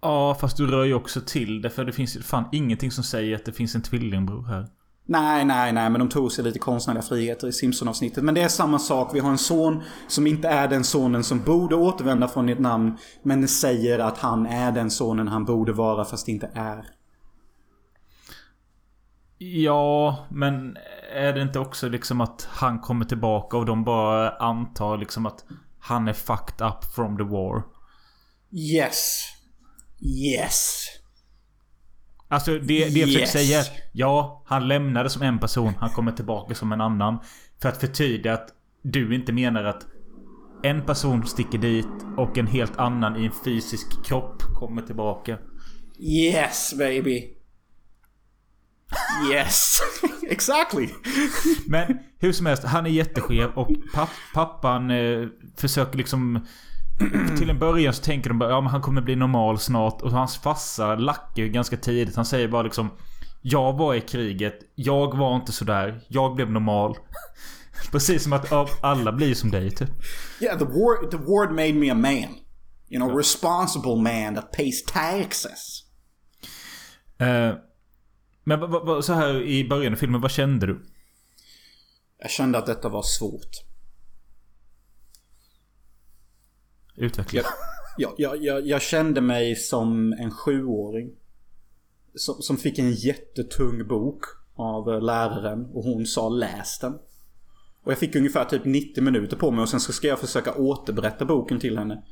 [0.00, 1.70] ja, fast du rör ju också till det.
[1.70, 4.66] För det finns ju fan ingenting som säger att det finns en tvillingbror här.
[5.08, 8.24] Nej, nej, nej, men de tog sig lite konstnärliga friheter i Simpson-avsnittet.
[8.24, 9.14] Men det är samma sak.
[9.14, 12.96] Vi har en son som inte är den sonen som borde återvända från ett namn.
[13.22, 16.86] Men säger att han är den sonen han borde vara fast inte är.
[19.38, 20.76] Ja, men
[21.14, 25.44] är det inte också liksom att han kommer tillbaka och de bara antar liksom att
[25.86, 27.62] han är fucked up from the war?
[28.52, 29.22] Yes.
[30.00, 30.82] Yes.
[32.28, 33.32] Alltså det, det jag försöker Yes.
[33.32, 35.74] säga är, Ja, han lämnade som en person.
[35.80, 37.18] Han kommer tillbaka som en annan.
[37.62, 38.48] För att förtydliga att
[38.82, 39.86] du inte menar att
[40.62, 45.38] en person sticker dit och en helt annan i en fysisk kropp kommer tillbaka.
[45.98, 47.35] Yes, baby.
[49.32, 49.80] Yes.
[50.28, 50.88] exactly.
[51.66, 56.46] Men hur som helst, han är jätteskev och papp, pappan eh, försöker liksom...
[57.38, 60.02] Till en början så tänker de bara ja men han kommer bli normal snart.
[60.02, 62.16] Och hans farsa lackar ju ganska tidigt.
[62.16, 62.90] Han säger bara liksom...
[63.42, 64.58] Jag var i kriget.
[64.74, 66.00] Jag var inte sådär.
[66.08, 66.96] Jag blev normal.
[67.92, 69.90] Precis som att ja, alla blir som dig typ.
[70.40, 72.34] Yeah, the war, the war made me a man.
[72.88, 75.82] You know, responsible man that pays taxes.
[77.18, 77.54] Eh,
[78.48, 80.80] men så här i början av filmen, vad kände du?
[82.18, 83.50] Jag kände att detta var svårt.
[86.94, 87.42] Utveckla.
[87.98, 91.10] Jag, jag, jag, jag, kände mig som en sjuåring.
[92.14, 96.92] Som, som fick en jättetung bok av läraren och hon sa läs den.
[97.82, 100.54] Och jag fick ungefär typ 90 minuter på mig och sen så ska jag försöka
[100.54, 102.02] återberätta boken till henne.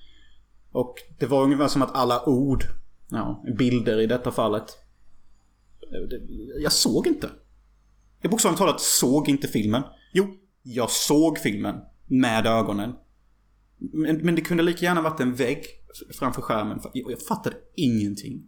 [0.73, 2.65] Och det var ungefär som att alla ord,
[3.11, 4.84] ja, bilder i detta fallet.
[5.93, 7.31] Eh, Jag såg inte.
[8.21, 9.83] Jag bokstavligt talat såg inte filmen.
[10.13, 10.27] Jo,
[10.63, 12.93] jag såg filmen med ögonen.
[13.79, 15.65] Men, men det kunde lika gärna varit en vägg
[16.19, 16.81] framför skärmen.
[16.93, 18.43] Jag fattade ingenting.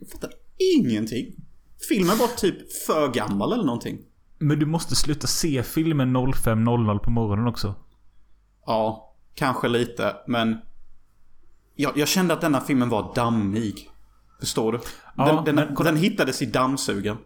[0.00, 0.32] Jag fattade
[0.76, 1.34] ingenting.
[1.88, 3.98] Filmen var typ för gammal eller någonting.
[4.38, 7.74] Men du måste sluta se filmen 05.00 på morgonen också.
[8.66, 10.56] Ja, kanske lite, men...
[11.74, 13.90] Jag, jag kände att denna filmen var dammig.
[14.40, 14.80] Förstår du?
[15.16, 17.18] Ja, den, den, men den hittades i dammsugaren.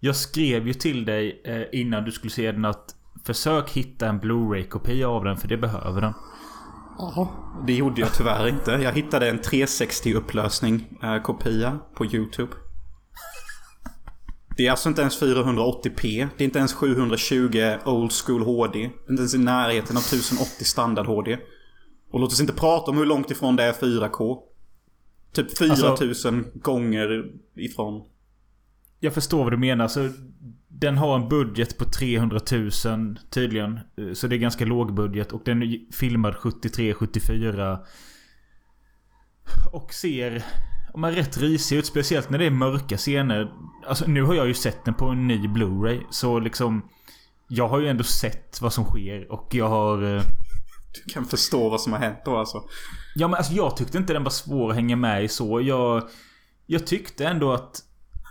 [0.00, 4.18] Jag skrev ju till dig eh, innan du skulle se den att Försök hitta en
[4.18, 6.14] Blu-ray-kopia av den för det behöver den.
[7.66, 8.70] Det gjorde jag tyvärr inte.
[8.70, 12.52] Jag hittade en 360 upplösning eh, kopia på YouTube.
[14.56, 16.28] Det är alltså inte ens 480p.
[16.36, 18.78] Det är inte ens 720 old school HD.
[18.78, 21.38] Det är inte ens i närheten av 1080 standard HD.
[22.12, 24.38] Och låt oss inte prata om hur långt ifrån det är 4K.
[25.32, 28.02] Typ 4000 gånger ifrån.
[29.00, 29.88] Jag förstår vad du menar.
[29.88, 30.08] Så
[30.68, 32.40] den har en budget på 300
[32.84, 33.80] 000 tydligen.
[33.96, 35.32] Eh, Så det är ganska låg budget.
[35.32, 37.78] Och den är filmad 73-74.
[39.72, 40.44] Och ser...
[40.94, 41.86] Om man rätt risig ut.
[41.86, 43.52] Speciellt när det är mörka scener.
[43.86, 46.00] Alltså nu har jag ju sett den på en ny Blu-ray.
[46.10, 46.88] Så liksom...
[47.48, 50.22] Jag har ju ändå sett vad som sker och jag har...
[50.94, 52.62] Du kan förstå vad som har hänt då alltså.
[53.14, 55.60] Ja men alltså jag tyckte inte den var svår att hänga med i så.
[55.60, 56.08] Jag...
[56.66, 57.82] Jag tyckte ändå att...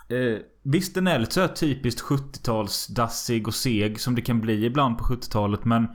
[0.09, 4.65] Eh, visst den är lite så här typiskt 70-talsdassig och seg som det kan bli
[4.65, 5.87] ibland på 70-talet men...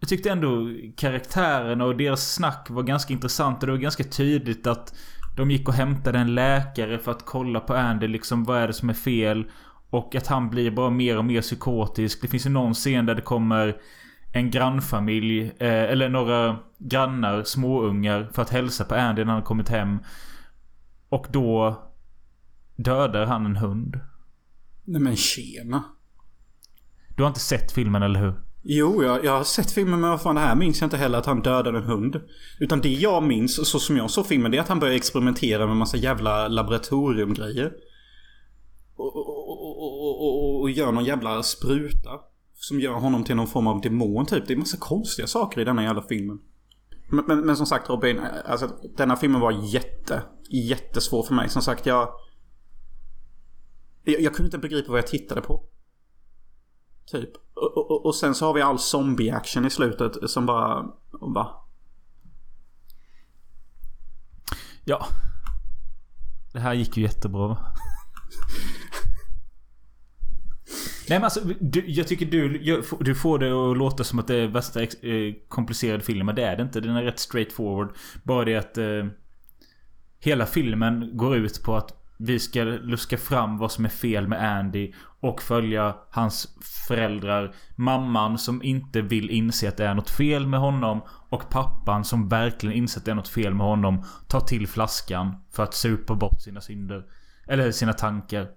[0.00, 4.66] Jag tyckte ändå karaktärerna och deras snack var ganska intressant och det var ganska tydligt
[4.66, 4.94] att
[5.36, 8.72] de gick och hämtade en läkare för att kolla på Andy liksom vad är det
[8.72, 9.50] som är fel.
[9.90, 12.22] Och att han blir bara mer och mer psykotisk.
[12.22, 13.80] Det finns ju någon scen där det kommer
[14.32, 19.68] en grannfamilj, eh, eller några grannar, småungar, för att hälsa på Andy när han kommit
[19.68, 19.98] hem.
[21.08, 21.82] Och då
[22.76, 24.00] dödar han en hund.
[24.84, 25.84] Nej men tjena.
[27.16, 28.34] Du har inte sett filmen, eller hur?
[28.62, 31.18] Jo, jag, jag har sett filmen men vad fan det här minns jag inte heller
[31.18, 32.20] att han dödade en hund.
[32.60, 35.66] Utan det jag minns, så som jag såg filmen, det är att han började experimentera
[35.66, 37.72] med massa jävla laboratoriumgrejer.
[38.96, 42.10] Och, och, och, och, och, och gör någon jävla spruta.
[42.60, 44.46] Som gör honom till någon form av demon typ.
[44.46, 46.38] Det är massa konstiga saker i denna jävla filmen.
[47.10, 51.48] Men, men, men som sagt Robin, alltså denna filmen var jätte, jättesvår för mig.
[51.48, 52.08] Som sagt jag...
[54.04, 55.64] Jag, jag kunde inte begripa vad jag tittade på.
[57.06, 57.30] Typ.
[57.54, 60.82] Och, och, och sen så har vi all zombie-action i slutet som bara...
[61.10, 61.68] Va?
[64.84, 65.06] Ja.
[66.52, 67.56] Det här gick ju jättebra
[71.08, 72.58] men alltså, du, jag tycker du,
[73.00, 74.88] du får det att låta som att det är värsta eh,
[75.48, 76.26] komplicerade filmen.
[76.26, 76.80] Men det är det inte.
[76.80, 77.96] Den är rätt straight forward.
[78.22, 79.06] Bara det att eh,
[80.20, 84.58] hela filmen går ut på att vi ska luska fram vad som är fel med
[84.58, 87.54] Andy och följa hans föräldrar.
[87.76, 91.00] Mamman som inte vill inse att det är något fel med honom.
[91.28, 94.04] Och pappan som verkligen inser att det är något fel med honom.
[94.28, 97.04] Tar till flaskan för att supa bort sina synder.
[97.46, 98.48] Eller sina tankar.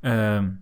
[0.00, 0.58] Um,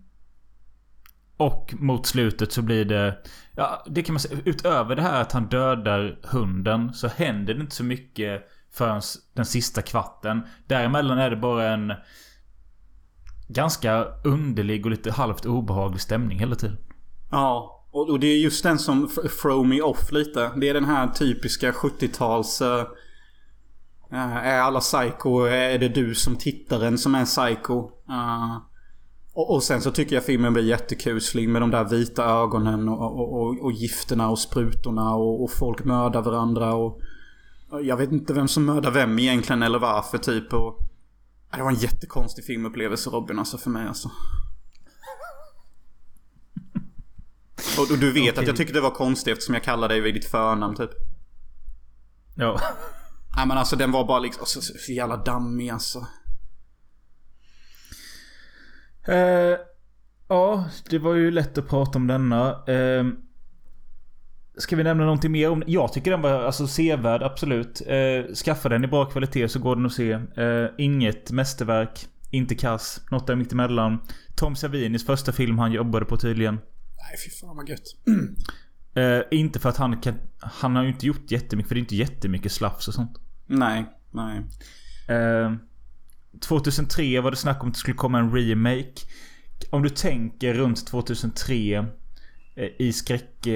[1.39, 3.17] och mot slutet så blir det...
[3.55, 4.39] Ja, det kan man säga.
[4.45, 8.41] Utöver det här att han dödar hunden så händer det inte så mycket
[8.73, 9.01] förrän
[9.33, 10.41] den sista kvarten.
[10.67, 11.93] Däremellan är det bara en
[13.47, 16.77] ganska underlig och lite halvt obehaglig stämning hela tiden.
[17.31, 19.09] Ja, och det är just den som
[19.41, 20.51] throw me off lite.
[20.55, 22.61] Det är den här typiska 70-tals...
[22.61, 22.85] Uh,
[24.11, 25.45] eh, eh, är alla psycho?
[25.45, 27.89] Är det du som tittaren som är psycho?
[28.09, 28.57] Uh,
[29.39, 33.19] och, och, sen så tycker jag filmen blir jättekuslig med de där vita ögonen och,
[33.19, 37.01] och, och, och gifterna och sprutorna och, och folk mördar varandra och...
[37.81, 40.79] Jag vet inte vem som mördar vem egentligen eller varför typ och...
[41.55, 44.11] Det var en jättekonstig filmupplevelse Robin alltså för mig alltså.
[47.77, 48.41] Och, och du vet okay.
[48.41, 50.91] att jag tyckte det var konstigt eftersom jag kallade dig vid ditt förnamn typ.
[52.35, 52.59] Ja.
[53.35, 56.07] Nej men alltså den var bara liksom så, så jävla dammig alltså.
[59.09, 59.57] Uh,
[60.27, 62.51] ja, det var ju lätt att prata om denna.
[62.69, 63.13] Uh,
[64.59, 67.81] Ska vi nämna någonting mer om Jag tycker den var alltså sevärd, absolut.
[67.87, 70.11] Eh, skaffa den i bra kvalitet så går den att se.
[70.11, 72.07] Eh, inget mästerverk.
[72.31, 73.01] Inte kass.
[73.11, 73.99] Något där mittemellan.
[74.35, 76.55] Tom Savinis första film han jobbade på tydligen.
[76.55, 77.83] Nej, fy fan vad gött.
[78.95, 80.13] Eh, inte för att han kan...
[80.39, 83.17] Han har ju inte gjort jättemycket, för det är inte jättemycket slafs och sånt.
[83.47, 84.43] Nej, nej.
[86.41, 88.93] 2003 eh, var det snack om att det skulle komma en remake.
[89.69, 91.77] Om du tänker runt 2003
[92.55, 93.47] eh, i skräck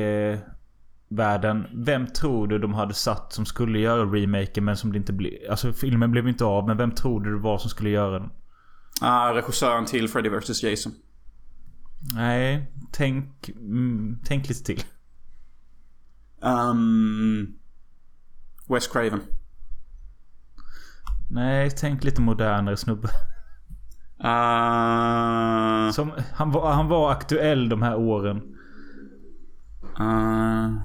[1.16, 1.68] världen.
[1.74, 5.34] Vem tror du de hade satt som skulle göra remaken men som det inte blev...
[5.50, 8.30] Alltså filmen blev inte av men vem tror du det var som skulle göra den?
[9.02, 10.92] Ah, regissören till Freddy vs Jason.
[12.16, 13.50] Nej, tänk...
[13.50, 14.84] Mm, tänk lite till.
[16.42, 17.60] Um,
[18.70, 19.22] Wes Craven.
[21.30, 23.08] Nej, tänk lite modernare snubbe.
[24.24, 25.92] Uh...
[25.92, 28.42] Som, han, var, han var aktuell de här åren.
[30.00, 30.82] Uh...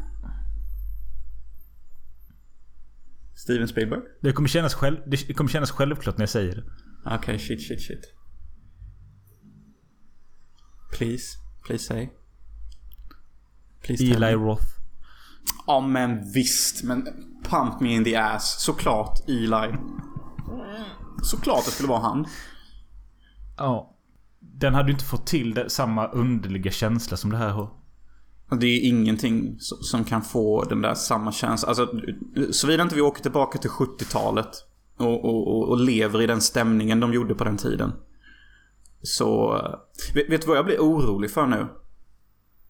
[3.34, 4.00] Steven Spielberg?
[4.20, 6.62] Det kommer kännas, själv, det kommer kännas självklart när jag säger det.
[7.04, 8.14] Okej, okay, shit, shit, shit.
[10.92, 12.08] Please, please say.
[13.82, 14.64] Please Eli Roth.
[15.66, 17.06] Ja men visst, men
[17.44, 18.62] pump me in the ass.
[18.62, 19.74] Såklart Eli.
[21.22, 22.26] Såklart det skulle vara han.
[23.56, 23.94] Ja.
[24.40, 27.70] Den hade ju inte fått till det, samma underliga känsla som det här har.
[28.50, 31.68] Det är ingenting som kan få den där samma känsla.
[31.68, 31.88] Alltså,
[32.50, 34.48] såvida inte vi åker tillbaka till 70-talet.
[34.96, 37.92] Och, och, och, lever i den stämningen de gjorde på den tiden.
[39.02, 39.52] Så...
[40.14, 41.66] Vet, vet du vad jag blir orolig för nu?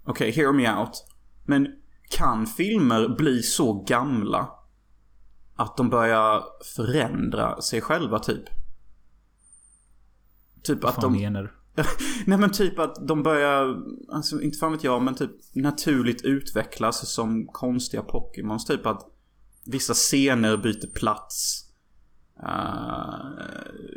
[0.04, 1.04] Okej, okay, hear me out.
[1.44, 1.68] Men
[2.10, 4.57] kan filmer bli så gamla
[5.58, 6.44] att de börjar
[6.76, 8.44] förändra sig själva typ?
[10.62, 11.12] Typ Vad att de...
[11.12, 11.82] menar du?
[12.26, 13.82] Nej men typ att de börjar,
[14.12, 18.64] alltså inte fan vet jag, men typ naturligt utvecklas som konstiga Pokémons.
[18.64, 19.06] Typ att
[19.66, 21.64] vissa scener byter plats.
[22.42, 23.32] Uh,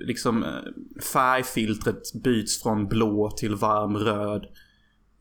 [0.08, 0.60] liksom uh,
[1.14, 4.46] färgfiltret byts från blå till varm röd.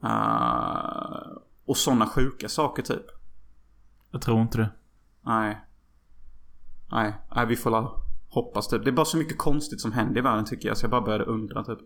[0.05, 3.07] Uh, och sådana sjuka saker typ.
[4.11, 4.71] Jag tror inte det.
[5.25, 5.70] Nej.
[6.93, 8.85] Nej, nej vi får la hoppas typ.
[8.85, 10.77] Det är bara så mycket konstigt som händer i världen tycker jag.
[10.77, 11.79] Så jag bara började undra typ.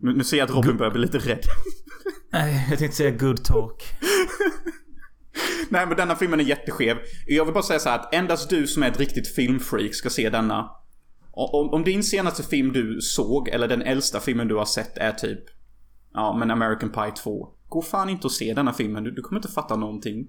[0.00, 1.42] Nu, nu ser jag att Robin börjar bli lite rädd.
[2.32, 3.82] Nej, jag tänkte säga good talk.
[5.68, 6.96] Nej men denna filmen är jätteskev.
[7.26, 10.10] Jag vill bara säga så här att endast du som är ett riktigt filmfreak ska
[10.10, 10.70] se denna.
[11.32, 15.12] Om, om din senaste film du såg, eller den äldsta filmen du har sett är
[15.12, 15.44] typ...
[16.14, 17.48] Ja, men American Pie 2.
[17.68, 19.04] Gå fan inte och se denna filmen.
[19.04, 20.28] Du, du kommer inte fatta någonting.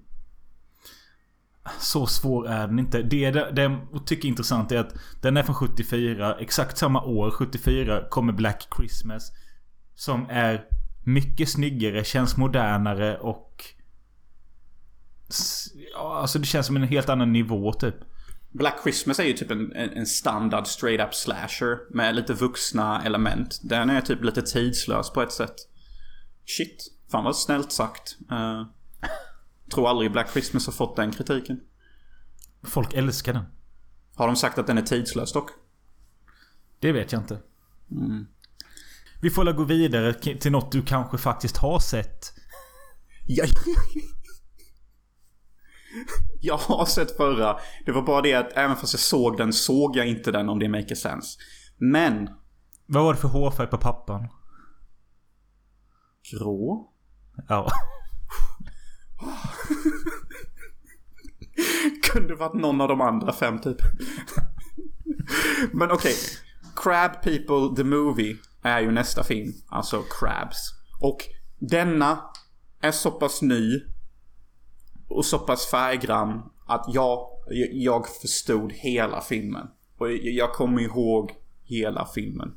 [1.78, 3.02] Så svår är den inte.
[3.02, 3.62] Det, det, det
[3.92, 6.36] jag tycker är intressant är att den är från 74.
[6.38, 9.32] Exakt samma år, 74, kommer Black Christmas.
[9.94, 10.64] Som är
[11.04, 13.64] mycket snyggare, känns modernare och...
[15.92, 17.94] Ja, alltså det känns som en helt annan nivå typ.
[18.52, 23.60] Black Christmas är ju typ en, en standard straight up slasher med lite vuxna element.
[23.62, 25.54] Den är typ lite tidslös på ett sätt.
[26.46, 26.90] Shit.
[27.10, 28.16] Fan vad snällt sagt.
[28.32, 28.66] Uh,
[29.70, 31.60] tror aldrig Black Christmas har fått den kritiken.
[32.62, 33.44] Folk älskar den.
[34.14, 35.50] Har de sagt att den är tidslös dock?
[36.80, 37.40] Det vet jag inte.
[37.90, 38.26] Mm.
[39.22, 42.32] Vi får gå vidare till något du kanske faktiskt har sett.
[43.26, 43.44] Ja.
[46.40, 47.58] Jag har sett förra.
[47.86, 50.58] Det var bara det att även fast jag såg den såg jag inte den om
[50.58, 51.38] det maker sense.
[51.76, 52.28] Men.
[52.86, 54.28] Vad var det för hårfärg på pappan?
[56.32, 56.92] Grå?
[57.48, 57.70] Ja.
[62.02, 63.76] Kunde varit någon av de andra fem typ.
[65.72, 66.12] Men okej.
[66.12, 66.14] Okay.
[66.76, 69.52] Crab People the Movie är ju nästa film.
[69.68, 70.74] Alltså Crabs.
[71.00, 71.18] Och
[71.58, 72.18] denna
[72.80, 73.80] är så pass ny
[75.08, 77.28] och så pass färggrann att jag,
[77.72, 79.66] jag förstod hela filmen.
[79.98, 81.30] Och jag kommer ihåg
[81.64, 82.54] hela filmen.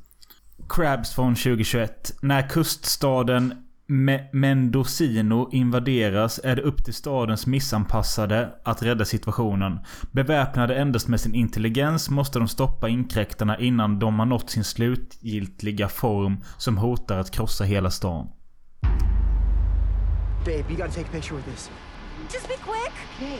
[0.68, 2.12] Crabs från 2021.
[2.22, 9.78] När kuststaden Me Mendocino invaderas är det upp till stadens missanpassade att rädda situationen.
[10.12, 15.88] Beväpnade endast med sin intelligens måste de stoppa inkräktarna innan de har nått sin slutgiltiga
[15.88, 18.28] form som hotar att krossa hela stan.
[20.44, 21.70] Babe, you gotta take a picture with this.
[22.32, 22.92] Just be quick!
[23.16, 23.38] Okay.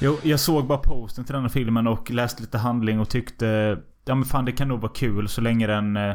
[0.00, 3.78] Jo, jag såg bara posten till den här filmen och läste lite handling och tyckte...
[4.04, 5.96] Ja men fan det kan nog vara kul så länge den...
[5.96, 6.14] Eh,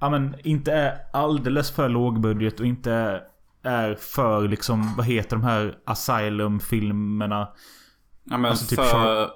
[0.00, 3.22] ja men inte är alldeles för lågbudget och inte
[3.62, 4.94] är för liksom...
[4.96, 7.48] Vad heter de här Asylum-filmerna?
[8.24, 9.30] Ja men alltså, typ för...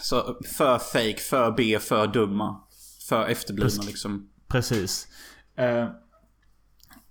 [0.00, 2.60] Så, för fake, för B, för dumma.
[3.08, 3.86] För efterblivna Precis.
[3.86, 4.28] liksom.
[4.48, 5.08] Precis.
[5.56, 5.88] Eh,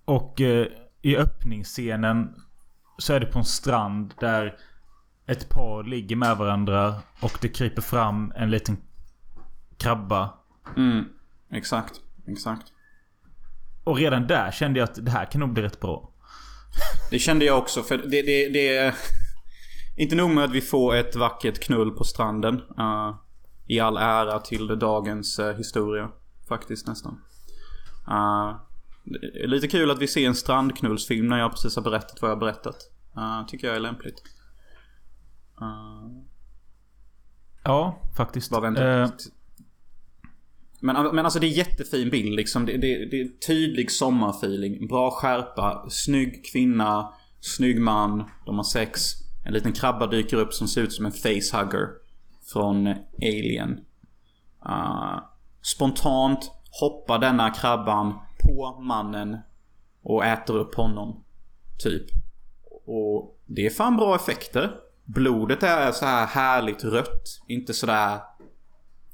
[0.06, 0.68] och eh,
[1.02, 2.36] i öppningsscenen
[2.98, 4.58] så är det på en strand där
[5.28, 8.78] ett par ligger med varandra och det kryper fram en liten
[9.82, 10.34] krabba.
[10.78, 11.06] Mm,
[11.52, 12.02] exakt.
[12.28, 12.66] Exakt.
[13.84, 16.12] Och redan där kände jag att det här kan nog bli rätt bra.
[17.12, 18.96] Det kände jag också för det, det, det är...
[19.98, 22.56] Inte nog med att vi får ett vackert knull på stranden.
[22.80, 23.16] Uh,
[23.68, 26.10] I all ära till dagens uh, historia.
[26.48, 27.22] Faktiskt nästan.
[28.08, 28.56] Uh,
[29.46, 32.40] lite kul att vi ser en strandknullsfilm när jag precis har berättat vad jag har
[32.40, 32.78] berättat.
[33.48, 34.24] Tycker jag är lämpligt.
[37.64, 38.52] Ja, faktiskt.
[38.52, 39.12] Bara vänta.
[40.82, 42.66] Men, men alltså det är jättefin bild liksom.
[42.66, 44.88] Det, det, det är tydlig sommarfeeling.
[44.88, 45.86] Bra skärpa.
[45.90, 47.14] Snygg kvinna.
[47.40, 48.24] Snygg man.
[48.46, 49.02] De har sex.
[49.46, 51.88] En liten krabba dyker upp som ser ut som en facehugger.
[52.54, 52.88] Från
[53.22, 53.80] Alien.
[54.66, 55.20] Uh,
[55.62, 56.52] spontant
[56.82, 59.38] hoppar denna krabban på mannen
[60.04, 61.24] och äter upp honom.
[61.84, 62.06] Typ.
[62.86, 64.72] Och det är fan bra effekter.
[65.06, 67.42] Blodet är så här härligt rött.
[67.48, 68.20] Inte sådär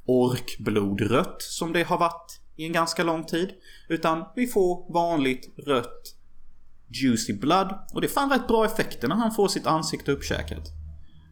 [0.07, 3.49] orkblodrött som det har varit i en ganska lång tid.
[3.89, 6.15] Utan vi får vanligt rött
[6.87, 7.73] juicy blood.
[7.93, 10.63] Och det är fan rätt bra effekter när han får sitt ansikte uppkäkat.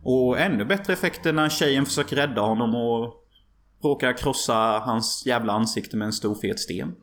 [0.03, 3.13] Och ännu bättre effekter när tjejen försöker rädda honom och
[3.84, 4.53] råkar krossa
[4.86, 6.95] hans jävla ansikte med en stor fet sten.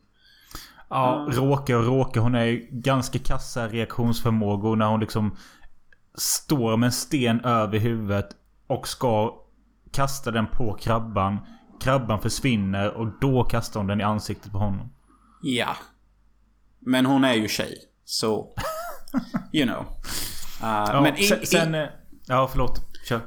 [0.88, 2.20] Ja, råkar och råkar.
[2.20, 5.36] Hon är ganska kassa reaktionsförmågor när hon liksom
[6.14, 8.28] står med en sten över huvudet
[8.66, 9.42] och ska
[9.92, 11.38] kasta den på krabban.
[11.82, 14.92] Krabban försvinner och då kastar hon den i ansiktet på honom.
[15.42, 15.76] Ja.
[16.78, 17.78] Men hon är ju tjej.
[18.04, 18.54] Så...
[19.52, 19.80] you know.
[19.80, 19.86] Uh,
[20.60, 21.74] ja, men sen, sen...
[21.74, 21.88] Eh,
[22.26, 22.80] ja, förlåt.
[23.08, 23.20] Kör.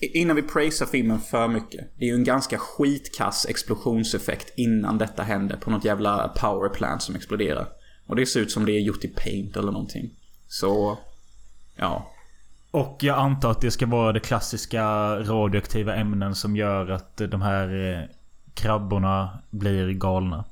[0.00, 1.90] Innan vi praisar filmen för mycket.
[1.98, 7.14] Det är ju en ganska skitkass explosionseffekt innan detta händer på något jävla powerplant som
[7.14, 7.68] exploderar.
[8.06, 10.10] Och det ser ut som det är gjort i paint eller någonting.
[10.48, 10.98] Så...
[11.76, 12.13] Ja.
[12.74, 14.84] Och jag antar att det ska vara det klassiska
[15.20, 18.08] radioaktiva ämnen som gör att de här eh,
[18.54, 20.44] krabborna blir galna.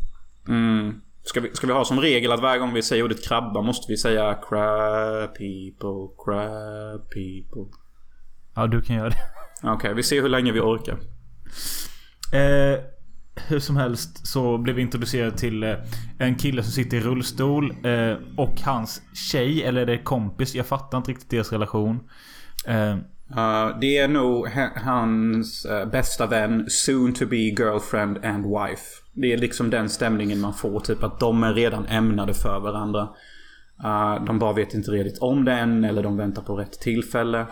[0.49, 1.01] Mm.
[1.23, 3.93] Ska vi, ska vi ha som regel att varje gång vi säger ordet krabba måste
[3.93, 7.79] vi säga crab people, crab people.
[8.55, 9.21] Ja, du kan göra det.
[9.63, 10.99] Okej, okay, vi ser hur länge vi orkar.
[12.33, 12.79] Eh,
[13.35, 15.75] hur som helst så blev vi introducerade till eh,
[16.19, 17.87] en kille som sitter i rullstol.
[17.87, 20.55] Eh, och hans tjej, eller är det kompis?
[20.55, 22.01] Jag fattar inte riktigt deras relation.
[22.69, 24.49] Uh, det är nog
[24.85, 28.85] hans uh, bästa vän, soon to be girlfriend and wife.
[29.13, 30.81] Det är liksom den stämningen man får.
[30.81, 33.09] Typ att de är redan ämnade för varandra.
[33.85, 37.47] Uh, de bara vet inte redigt om det än eller de väntar på rätt tillfälle.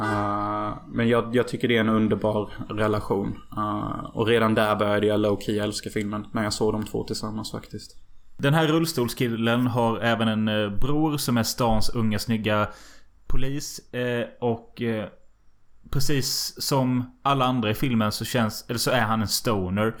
[0.00, 3.38] Uh, men jag, jag tycker det är en underbar relation.
[3.56, 6.26] Uh, och redan där började jag low-key älska filmen.
[6.32, 7.96] När jag såg de två tillsammans faktiskt.
[8.38, 12.68] Den här rullstolskillen har även en eh, bror som är stans unga snygga
[13.26, 13.94] polis.
[13.94, 15.08] Eh, och eh,
[15.90, 19.96] precis som alla andra i filmen så känns, eller så är han en stoner.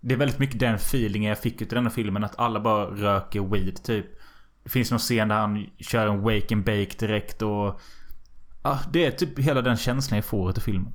[0.00, 2.24] Det är väldigt mycket den feelingen jag fick ut i denna filmen.
[2.24, 4.06] Att alla bara röker weed typ.
[4.62, 7.80] Det finns någon scen där han kör en wake and bake direkt och...
[8.64, 10.92] Ja, det är typ hela den känslan jag får utav filmen.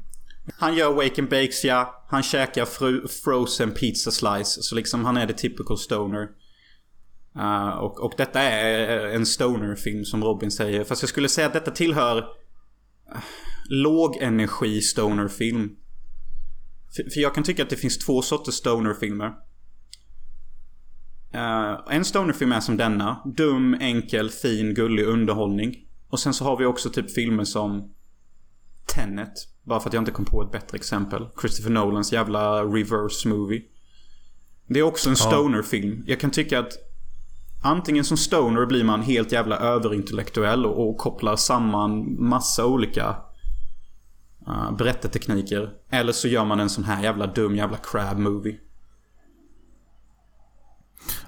[0.57, 2.05] Han gör wake and bakes ja.
[2.07, 4.61] Han käkar fro frozen pizza slice.
[4.63, 6.27] Så liksom han är the typical stoner.
[7.35, 10.83] Uh, och, och detta är eh, en stoner-film som Robin säger.
[10.83, 13.21] Fast jag skulle säga att detta tillhör uh,
[13.69, 15.75] lågenergi stoner-film.
[16.95, 19.27] För, för jag kan tycka att det finns två sorters stoner-filmer.
[21.35, 23.21] Uh, en stoner-film är som denna.
[23.37, 25.88] Dum, enkel, fin, gullig underhållning.
[26.09, 27.93] Och sen så har vi också typ filmer som
[28.85, 29.33] Tenet.
[29.63, 31.27] Bara för att jag inte kom på ett bättre exempel.
[31.41, 33.61] Christopher Nolans jävla reverse movie.
[34.67, 36.03] Det är också en stoner-film.
[36.07, 36.73] Jag kan tycka att
[37.61, 43.15] Antingen som stoner blir man helt jävla överintellektuell och, och kopplar samman massa olika
[44.47, 45.73] uh, berättartekniker.
[45.89, 48.59] Eller så gör man en sån här jävla dum jävla crab movie.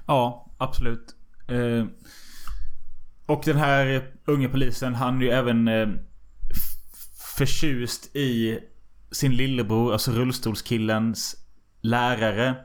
[0.07, 1.15] Ja, absolut.
[1.47, 1.85] Eh,
[3.31, 5.87] och den här unga polisen, han är ju även eh,
[7.37, 8.59] förtjust i
[9.11, 11.35] sin lillebror, alltså rullstolskillens
[11.81, 12.55] lärare.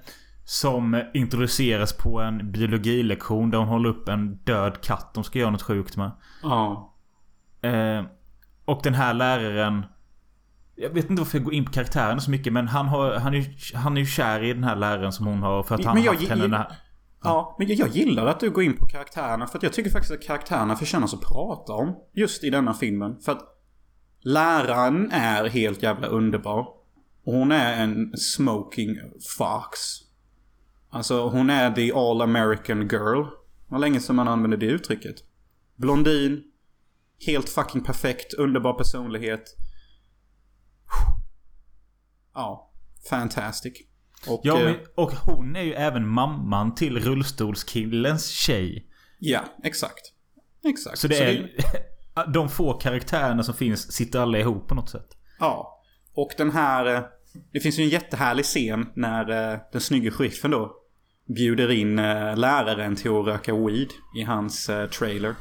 [0.49, 5.51] Som introduceras på en biologilektion där hon håller upp en död katt de ska göra
[5.51, 6.11] något sjukt med.
[6.43, 6.95] Ja.
[7.63, 8.05] Eh,
[8.65, 9.85] och den här läraren...
[10.77, 13.35] Jag vet inte varför jag går in på karaktären så mycket men han, har, han,
[13.35, 15.85] är, ju- han är ju kär i den här läraren som hon har för att
[15.85, 16.73] han har jag haft henne gi- när,
[17.27, 20.13] Ja, men jag- gillar att du går in på karaktärerna för att jag tycker faktiskt
[20.15, 21.97] att karaktärerna förtjänar att prata om.
[22.13, 23.21] Just i denna filmen.
[23.21, 23.43] För att
[24.21, 26.61] läraren är helt jävla underbar.
[27.25, 28.97] Och hon är en smoking
[29.39, 29.79] fox.
[30.91, 33.23] Alltså hon är the all American girl.
[33.23, 35.17] Det var länge sedan man använde det uttrycket.
[35.77, 36.43] Blondin.
[37.27, 39.57] Helt fucking perfekt, underbar personlighet.
[42.35, 42.71] Ja,
[43.11, 43.86] fantastic.
[44.29, 48.87] Och, Ja, eh, men, och hon är ju även mamman till rullstolskillens tjej.
[49.19, 50.13] Ja, exakt.
[50.65, 50.99] Exakt.
[50.99, 51.51] Så det är...
[52.33, 55.09] De få karaktärerna som finns sitter alla ihop på något sätt.
[55.41, 55.83] Ja.
[56.15, 56.95] Och den här...
[56.95, 57.03] eh,
[57.53, 60.77] Det finns ju en jättehärlig scen när eh, den snygga sheriffen då
[61.37, 63.89] bjuder in eh, läraren till att röka weed
[64.19, 65.35] i hans eh, trailer.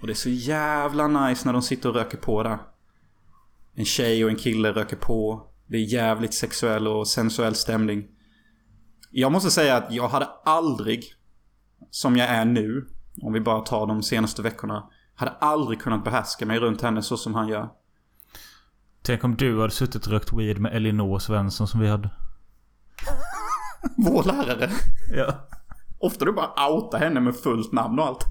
[0.00, 2.58] Och det är så jävla nice när de sitter och röker på där.
[3.74, 5.46] En tjej och en kille röker på.
[5.66, 8.06] Det är jävligt sexuell och sensuell stämning.
[9.10, 11.04] Jag måste säga att jag hade aldrig,
[11.90, 12.88] som jag är nu,
[13.22, 17.16] om vi bara tar de senaste veckorna, hade aldrig kunnat behärska mig runt henne så
[17.16, 17.68] som han gör.
[19.02, 22.10] Tänk om du hade suttit och rökt weed med Elinor Svensson som vi hade.
[23.96, 24.70] Vår lärare.
[25.16, 25.48] Ja.
[25.98, 28.24] Ofta du bara outar henne med fullt namn och allt.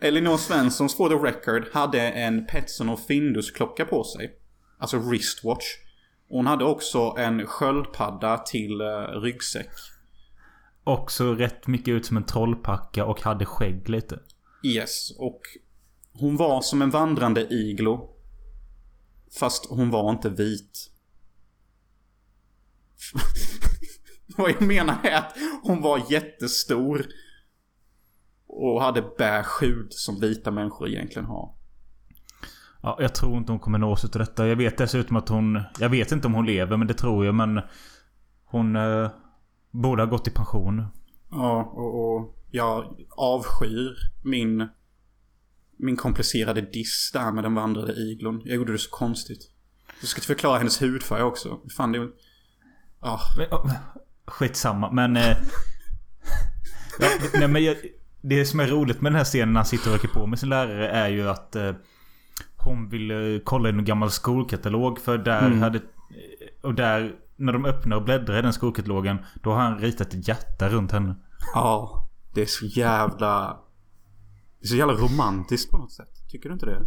[0.00, 4.38] Elinor Svenssons for the record hade en Petson och Findus klocka på sig.
[4.78, 5.64] Alltså wristwatch.
[6.28, 9.70] Hon hade också en sköldpadda till uh, ryggsäck.
[10.84, 14.20] Också rätt mycket ut som en trollpacka och hade skägg lite.
[14.62, 15.40] Yes, och
[16.12, 18.14] hon var som en vandrande iglo.
[19.38, 20.90] Fast hon var inte vit.
[24.36, 27.06] Vad jag menar är att hon var jättestor.
[28.60, 29.04] Och hade
[29.60, 31.54] hud som vita människor egentligen har.
[32.82, 34.46] Ja, jag tror inte hon kommer nås utav detta.
[34.46, 35.62] Jag vet dessutom att hon...
[35.78, 37.60] Jag vet inte om hon lever men det tror jag men...
[38.44, 38.76] Hon...
[38.76, 39.10] Eh,
[39.70, 40.86] borde ha gått i pension.
[41.30, 44.68] Ja, och, och jag avskyr min...
[45.80, 48.42] Min komplicerade diss där med den vandrade iglon.
[48.44, 49.50] Jag gjorde det så konstigt.
[50.00, 51.58] Jag ska förklara hennes hudfärg också.
[51.76, 52.08] Fan det...
[53.00, 53.20] Ja.
[53.36, 53.72] Men, oh,
[54.26, 55.16] skitsamma men...
[55.16, 55.22] Eh,
[57.00, 57.76] ja, nej men jag,
[58.20, 60.38] Det som är roligt med den här scenen när han sitter och röker på med
[60.38, 61.56] sin lärare är ju att...
[61.56, 61.72] Eh,
[62.56, 65.62] hon vill eh, kolla i en gammal skolkatalog för där Mm.
[65.62, 65.80] hade...
[66.62, 67.14] Och där...
[67.36, 70.92] När de öppnar och bläddrar i den skolkatalogen Då har han ritat ett hjärta runt
[70.92, 71.16] henne.
[71.54, 73.60] Ja, det är så jävla...
[74.60, 76.28] Det är så jävla romantiskt på något sätt.
[76.30, 76.82] Tycker du inte det?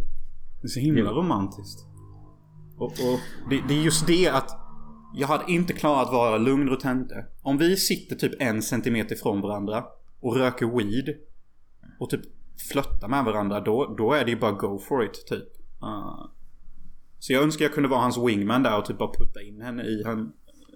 [0.60, 1.86] Det är så himla romantiskt.
[2.76, 3.20] Och, och
[3.50, 4.50] det, det är just det att
[5.14, 7.26] Jag hade inte klarat att vara lugn henne.
[7.42, 9.84] Om vi sitter typ en centimeter ifrån varandra
[10.22, 11.16] och röker weed
[12.00, 12.20] och typ
[12.70, 15.48] flörtar med varandra då, då är det ju bara go for it typ.
[15.82, 16.26] Uh,
[17.18, 19.82] så jag önskar jag kunde vara hans wingman där och typ bara putta in henne
[19.82, 20.02] i,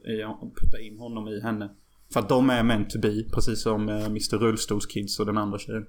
[0.04, 0.24] i
[0.60, 1.70] putta in honom i henne.
[2.12, 5.58] För att de är meant to be, precis som uh, Mr Rullstolskids och den andra
[5.58, 5.86] tjejen.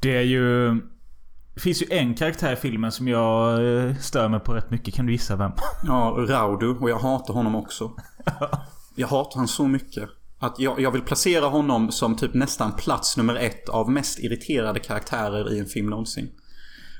[0.00, 0.74] Det är ju...
[1.54, 4.94] Det finns ju en karaktär i filmen som jag eh, stör mig på rätt mycket.
[4.94, 5.52] Kan du gissa vem?
[5.86, 6.66] Ja, Raudu.
[6.66, 7.92] Och jag hatar honom också.
[8.94, 10.08] Jag hatar honom så mycket.
[10.40, 14.80] Att jag, jag vill placera honom som typ nästan plats nummer ett av mest irriterade
[14.80, 16.30] karaktärer i en film någonsin.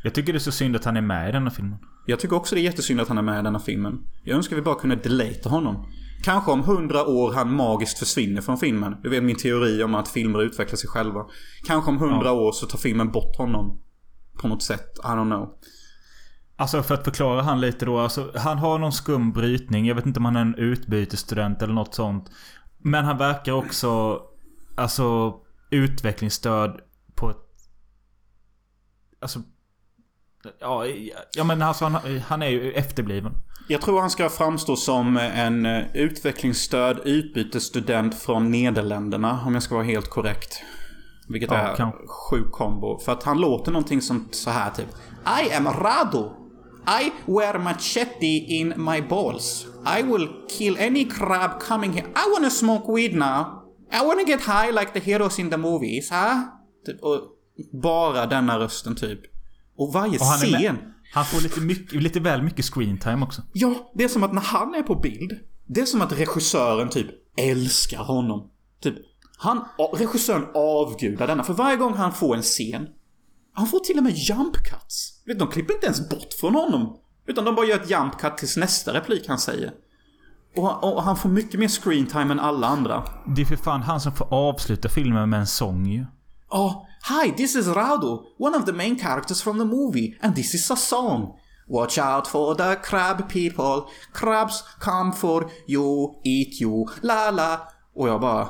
[0.03, 1.78] Jag tycker det är så synd att han är med i denna filmen.
[2.07, 3.99] Jag tycker också det är jättesynd att han är med i denna filmen.
[4.24, 5.86] Jag önskar vi bara kunde delata honom.
[6.22, 8.97] Kanske om hundra år han magiskt försvinner från filmen.
[9.03, 11.26] Du vet min teori om att filmer utvecklar sig själva.
[11.66, 12.32] Kanske om hundra ja.
[12.32, 13.80] år så tar filmen bort honom.
[14.41, 14.99] På något sätt.
[14.99, 15.49] I don't know.
[16.57, 17.99] Alltså för att förklara han lite då.
[17.99, 19.86] Alltså, han har någon skum brytning.
[19.86, 22.30] Jag vet inte om han är en utbytesstudent eller något sånt.
[22.83, 24.22] Men han verkar också...
[24.74, 25.35] Alltså
[25.70, 26.81] utvecklingsstöd
[27.14, 27.37] på ett...
[29.20, 29.43] Alltså...
[30.61, 30.87] Ja,
[31.37, 33.33] ja men alltså han, han är ju efterbliven.
[33.68, 39.41] Jag tror han ska framstå som en utvecklingsstöd utbytesstudent från Nederländerna.
[39.47, 40.62] Om jag ska vara helt korrekt.
[41.28, 41.93] Vilket ja, är kan.
[41.93, 42.99] sjuk kombo.
[42.99, 44.89] För att han låter någonting som så här typ.
[45.45, 46.33] I am Rado.
[47.03, 49.66] I wear machete in my balls.
[49.87, 52.07] I will kill any crab coming here.
[52.07, 53.45] I wanna smoke weed now.
[53.93, 56.43] I wanna get high like the heroes in the movies, huh?
[56.87, 57.20] Typ, och
[57.72, 59.20] bara denna rösten typ.
[59.76, 60.78] Och varje och han scen.
[61.12, 63.43] Han får lite, mycket, lite väl mycket screentime också.
[63.53, 65.33] Ja, det är som att när han är på bild.
[65.66, 67.07] Det är som att regissören typ
[67.37, 68.51] älskar honom.
[68.83, 68.95] Typ,
[69.39, 69.64] han,
[69.95, 71.45] regissören avgudar denna.
[71.45, 72.89] För varje gång han får en scen.
[73.53, 75.22] Han får till och med jump cuts.
[75.39, 76.97] De klipper inte ens bort från honom.
[77.26, 79.72] Utan de bara gör ett jump cut tills nästa replik han säger.
[80.56, 83.04] Och, och han får mycket mer screen time än alla andra.
[83.36, 86.06] Det är för fan han som får avsluta filmen med en sång ju.
[86.50, 90.54] Oh, hi, this is Rado, one of the main characters from the movie, and this
[90.54, 91.36] is a song.
[91.68, 93.82] Watch out for the crab people.
[94.12, 97.68] Crabs come for you, eat you, la la.
[97.94, 98.48] Och jag bara...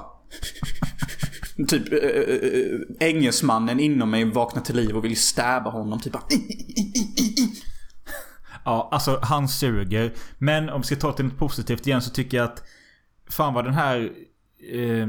[1.69, 6.01] typ äh, engelsmannen inom mig vaknar till liv och vill stäba honom.
[6.01, 6.23] Typ bara...
[8.65, 10.13] Ja, alltså han suger.
[10.39, 12.65] Men om vi ska ta till något positivt igen så tycker jag att...
[13.31, 14.11] Fan vad den här...
[14.73, 15.09] Eh,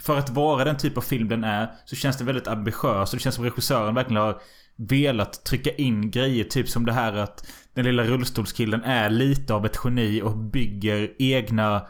[0.00, 3.12] för att vara den typ av film den är så känns det väldigt ambitiös.
[3.12, 4.40] Och det känns som regissören verkligen har
[4.76, 6.44] velat trycka in grejer.
[6.44, 11.12] Typ som det här att den lilla rullstolskillen är lite av ett geni och bygger
[11.18, 11.86] egna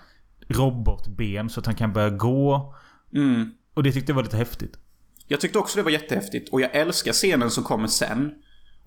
[0.49, 2.75] robotben så att han kan börja gå.
[3.15, 3.51] Mm.
[3.75, 4.79] Och det tyckte jag var lite häftigt.
[5.27, 6.49] Jag tyckte också det var jättehäftigt.
[6.49, 8.35] Och jag älskar scenen som kommer sen.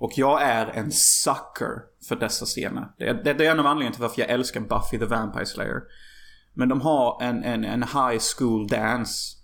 [0.01, 2.87] Och jag är en sucker för dessa scener.
[2.97, 5.45] Det är, det, det är en av anledningarna till varför jag älskar Buffy the Vampire
[5.45, 5.81] Slayer.
[6.53, 9.37] Men de har en, en, en high school dance.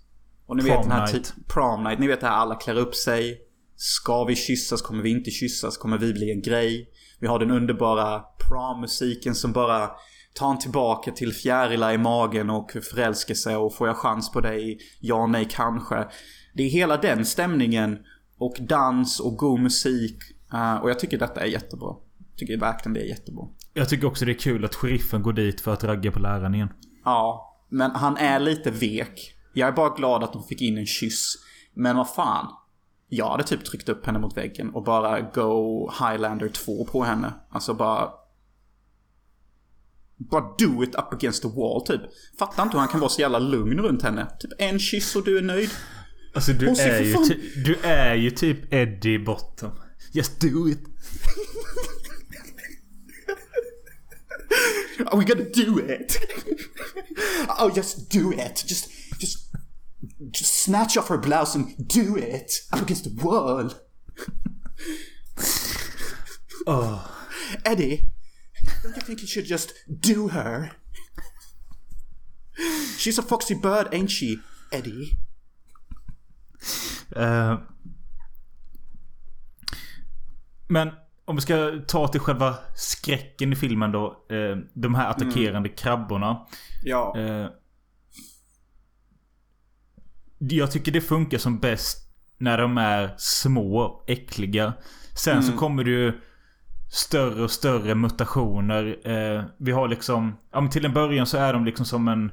[0.46, 1.34] Och ni prom vet den här night.
[1.48, 1.98] Prom night.
[1.98, 3.38] Ni vet det här alla klär upp sig.
[3.76, 4.82] Ska vi kyssas?
[4.82, 5.76] Kommer vi inte kyssas?
[5.76, 6.88] Kommer vi bli en grej?
[7.20, 9.90] Vi har den underbara prom-musiken som bara
[10.34, 14.78] tar en tillbaka till fjärilar i magen och förälskelse och får jag chans på dig?
[15.00, 16.08] Ja, nej, kanske.
[16.54, 17.98] Det är hela den stämningen
[18.38, 20.18] och dans och god musik.
[20.54, 21.96] Uh, och jag tycker detta är jättebra.
[22.30, 23.44] Jag tycker verkligen det är jättebra.
[23.74, 26.54] Jag tycker också det är kul att sheriffen går dit för att ragga på läraren
[26.54, 26.68] igen.
[27.04, 29.34] Ja, men han är lite vek.
[29.52, 31.34] Jag är bara glad att de fick in en kyss.
[31.74, 32.46] Men vad fan.
[33.08, 37.32] Jag hade typ tryckt upp henne mot väggen och bara go Highlander 2 på henne.
[37.50, 38.10] Alltså bara...
[40.16, 42.00] Bara do it up against the wall typ.
[42.38, 44.26] Fattar inte hur han kan vara så jävla lugn runt henne.
[44.40, 45.70] Typ en kyss och du är nöjd.
[46.34, 47.14] Alltså du, är ju,
[47.64, 49.70] du är ju typ Eddie Bottom.
[50.12, 50.78] Just do it.
[55.08, 56.18] Are we gonna do it?
[57.58, 58.64] oh, just do it.
[58.66, 59.48] Just, just,
[60.30, 63.70] just snatch off her blouse and do it up against the wall.
[66.66, 67.28] oh,
[67.64, 68.04] Eddie,
[68.82, 70.72] don't you think you should just do her?
[72.96, 74.40] She's a foxy bird, ain't she,
[74.72, 75.16] Eddie?
[77.14, 77.58] Uh,
[80.68, 80.90] men
[81.24, 84.06] om vi ska ta till själva skräcken i filmen då.
[84.06, 85.76] Eh, de här attackerande mm.
[85.76, 86.46] krabborna.
[86.84, 87.18] Ja.
[87.18, 87.46] Eh,
[90.38, 92.08] jag tycker det funkar som bäst
[92.38, 94.72] när de är små, äckliga.
[95.14, 95.42] Sen mm.
[95.42, 96.20] så kommer det ju
[96.90, 98.98] större och större mutationer.
[99.04, 100.36] Eh, vi har liksom...
[100.52, 102.32] Ja men till en början så är de liksom som en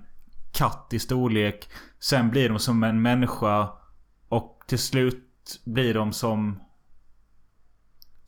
[0.51, 1.69] katt i storlek.
[1.99, 3.69] Sen blir de som en människa.
[4.29, 6.59] Och till slut blir de som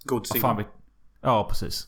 [0.07, 0.63] Godzilla.
[1.21, 1.87] Ja, precis.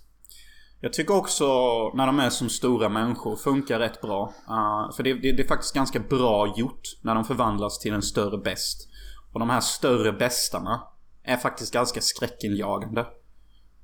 [0.81, 1.45] Jag tycker också
[1.93, 4.33] när de är som stora människor funkar rätt bra.
[4.49, 8.01] Uh, för det, det, det, är faktiskt ganska bra gjort när de förvandlas till en
[8.01, 8.89] större bäst.
[9.33, 10.81] Och de här större bästarna
[11.23, 13.05] är faktiskt ganska skräckinjagande.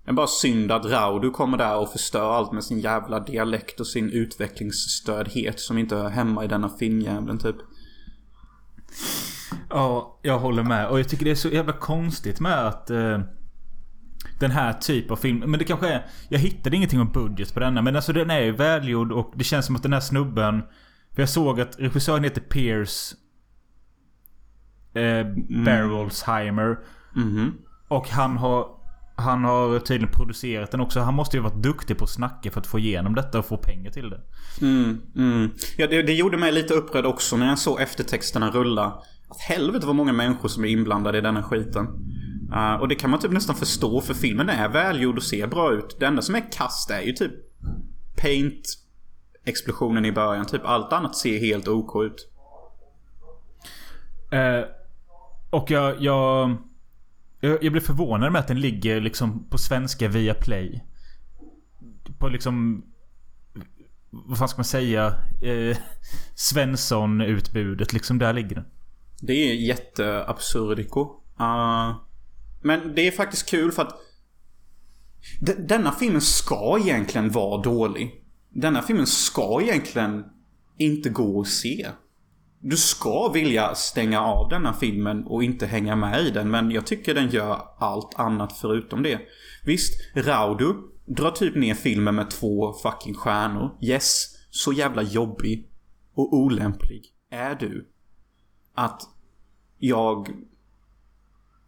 [0.05, 3.79] Det är bara synd att Raudu kommer där och förstör allt med sin jävla dialekt
[3.79, 7.55] och sin utvecklingsstödhet som inte hör hemma i denna filmjäveln typ.
[9.69, 10.89] Ja, jag håller med.
[10.89, 12.89] Och jag tycker det är så jävla konstigt med att...
[12.89, 13.19] Eh,
[14.39, 15.39] den här typen av film.
[15.39, 16.05] Men det kanske är...
[16.29, 17.81] Jag hittade ingenting om budget på denna.
[17.81, 20.63] Men alltså den är ju välgjord och det känns som att den här snubben...
[21.13, 23.15] För jag såg att regissören heter Pierce...
[24.93, 25.25] Eh,
[25.65, 26.79] Barrelsheimer.
[27.15, 27.53] Mhm.
[27.87, 28.67] Och han har...
[29.17, 30.99] Han har tydligen producerat den också.
[30.99, 33.57] Han måste ju varit duktig på att snacka för att få igenom detta och få
[33.57, 34.21] pengar till det.
[34.61, 35.49] Mm, mm.
[35.77, 38.85] Ja, det, det gjorde mig lite upprörd också när jag såg eftertexterna rulla.
[39.29, 41.87] Att helvete vad många människor som är inblandade i denna skiten.
[42.55, 45.73] Uh, och det kan man typ nästan förstå för filmen är välgjord och ser bra
[45.73, 45.95] ut.
[45.99, 47.33] Det enda som är kast är ju typ
[48.15, 48.77] paint
[49.45, 50.45] explosionen i början.
[50.45, 52.31] Typ allt annat ser helt OK ut.
[54.31, 54.65] Eh,
[55.49, 56.57] och jag, jag...
[57.39, 60.85] Jag jag blev förvånad med att den ligger liksom på svenska via play.
[62.17, 62.85] På liksom...
[64.09, 65.13] Vad fan ska man säga?
[65.41, 65.77] Eh,
[66.35, 68.19] Svensson-utbudet liksom.
[68.19, 68.65] Där ligger den.
[69.21, 71.01] Det är jätteabsurdiko.
[71.39, 71.95] Uh,
[72.65, 73.95] men det är faktiskt kul för att
[75.57, 78.23] denna filmen ska egentligen vara dålig.
[78.49, 80.23] Denna filmen ska egentligen
[80.77, 81.87] inte gå att se.
[82.59, 86.85] Du ska vilja stänga av denna filmen och inte hänga med i den men jag
[86.85, 89.19] tycker den gör allt annat förutom det.
[89.65, 90.73] Visst, Raudu
[91.05, 93.77] drar typ ner filmen med två fucking stjärnor.
[93.81, 95.69] Yes, så jävla jobbig
[96.13, 97.89] och olämplig är du.
[98.75, 99.01] Att
[99.77, 100.29] jag...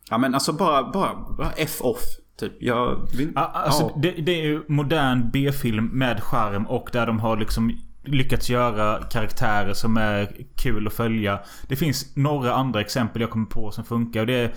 [0.10, 2.03] Ja men alltså bara, bara, bara F off.
[2.39, 2.53] Typ.
[2.60, 3.32] Jag vill...
[3.36, 3.99] Alltså, ja.
[4.01, 7.72] det, det är ju modern B-film med charm och där de har liksom
[8.05, 11.39] lyckats göra karaktärer som är kul att följa.
[11.68, 14.20] Det finns några andra exempel jag kommer på som funkar.
[14.22, 14.53] Och det är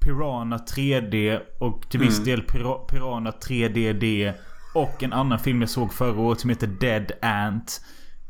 [0.00, 2.24] Piranha 3D och till viss Mm.
[2.24, 4.32] del Pira- Piranha 3DD.
[4.74, 7.80] Och en annan film jag såg förra året som heter Dead Ant.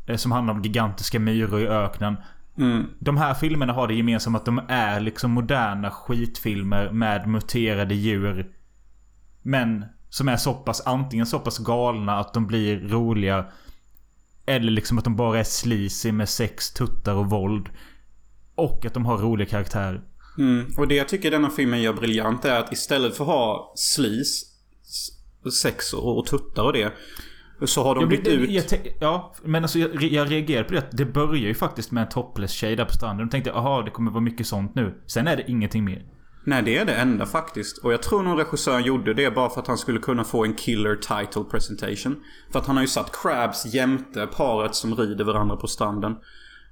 [0.07, 2.15] eh, Som handlar om gigantiska myror i öknen.
[2.59, 2.85] Mm.
[2.99, 8.51] De här filmerna har det gemensamt att de är liksom moderna skitfilmer med muterade djur.
[9.41, 13.45] Men som är så pass, antingen så pass galna att de blir roliga.
[14.45, 17.69] Eller liksom att de bara är sleazy med sex, tuttar och våld.
[18.55, 20.01] Och att de har roliga karaktärer.
[20.37, 20.73] Mm.
[20.77, 24.45] Och det jag tycker denna filmen gör briljant är att istället för att ha slis,
[25.61, 26.93] sex och, och tuttar och det.
[27.65, 28.49] Så har de Jag, bytt ut...
[28.49, 32.03] jag, ja, men alltså jag, jag reagerar på det att det börjar ju faktiskt med
[32.03, 33.25] en topless tjej där på stranden.
[33.25, 35.01] Och tänkte aha det kommer vara mycket sånt nu.
[35.07, 36.05] Sen är det ingenting mer.
[36.43, 37.77] Nej, det är det enda faktiskt.
[37.77, 40.53] Och jag tror nog regissören gjorde det bara för att han skulle kunna få en
[40.53, 42.23] killer title presentation.
[42.51, 46.15] För att han har ju satt Crabs jämte paret som rider varandra på stranden.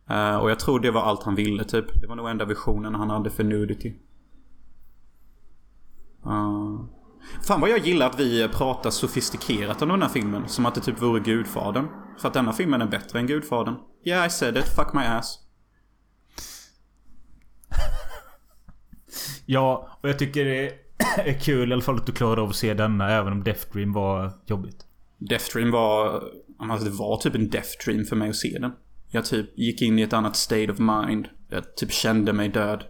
[0.09, 2.01] Eh, och jag tror det var allt han ville typ.
[2.01, 3.93] Det var nog enda visionen han hade för nudity.
[6.25, 6.96] Uh.
[7.47, 10.47] Fan vad jag gillar att vi pratar sofistikerat om den här filmen.
[10.47, 11.87] Som att det typ vore Gudfadern.
[12.21, 13.75] För att denna filmen är bättre än Gudfadern.
[14.05, 15.39] Yeah I said it, fuck my ass.
[19.49, 20.73] Ja, och jag tycker det
[21.17, 23.71] är kul i alla fall att du klarade av att se denna även om Death
[23.73, 24.85] Dream var jobbigt.
[25.17, 26.23] Death Dream var...
[26.59, 28.71] Alltså det var typ en Death Dream för mig att se den.
[29.09, 31.27] Jag typ gick in i ett annat state of mind.
[31.49, 32.83] Jag typ kände mig död.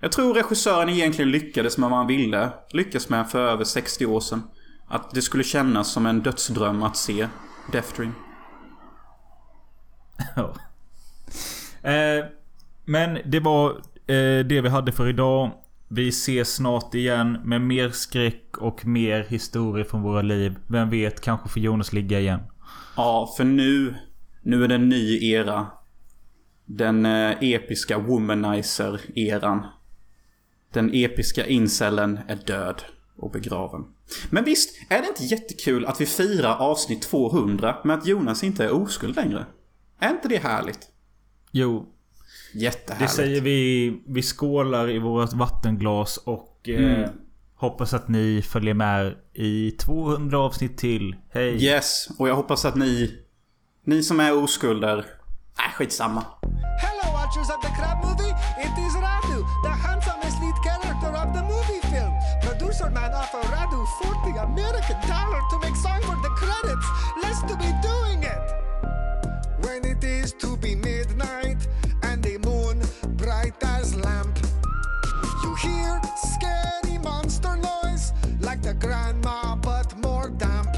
[0.00, 2.50] Jag tror regissören egentligen lyckades med vad han ville.
[2.70, 4.42] Lyckas med för över 60 år sedan.
[4.88, 7.28] Att det skulle kännas som en dödsdröm att se
[7.72, 8.14] Death Dream.
[10.36, 10.54] Ja.
[11.90, 12.24] Eh,
[12.84, 13.70] men det var
[14.06, 15.50] eh, det vi hade för idag.
[15.88, 20.56] Vi ses snart igen med mer skräck och mer historier från våra liv.
[20.66, 22.40] Vem vet, kanske får Jonas ligga igen.
[22.96, 23.94] Ja, för nu...
[24.42, 25.66] Nu är det en ny era.
[26.64, 29.66] Den eh, episka womanizer-eran.
[30.72, 32.82] Den episka incelen är död
[33.16, 33.84] och begraven.
[34.30, 38.64] Men visst, är det inte jättekul att vi firar avsnitt 200 med att Jonas inte
[38.64, 39.46] är oskuld längre?
[40.00, 40.78] Är inte det härligt?
[41.50, 41.86] Jo,
[42.54, 43.10] Jättehärligt.
[43.10, 44.02] det säger vi.
[44.06, 47.10] Vi skålar i vårt vattenglas och eh, Mm.
[47.54, 51.16] hoppas att ni följer med i 200 avsnitt till.
[51.30, 51.64] Hej!
[51.64, 53.18] Yes, och jag hoppas att ni...
[53.84, 54.98] Ni som är oskulder...
[54.98, 56.24] Äh, skitsamma.
[56.82, 58.34] Hello, watchers of the Crab Movie.
[58.64, 59.38] It is Radu,
[62.76, 66.86] producer man offer Radu 40 American dollar to make song for the credits,
[67.22, 68.46] less to be doing it.
[69.64, 71.66] When it is to be midnight
[72.02, 72.82] and the moon
[73.16, 74.38] bright as lamp,
[75.42, 80.74] you hear scary monster noise like the grandma but more damp.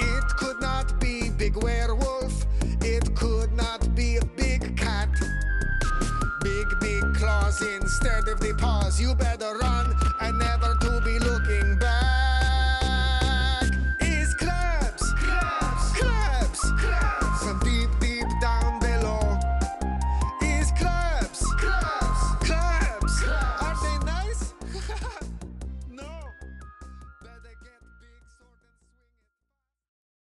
[0.00, 2.46] It could not be big werewolf,
[2.80, 5.10] it could not be a big cat.
[6.42, 9.73] Big, big claws instead of the paws, you better run.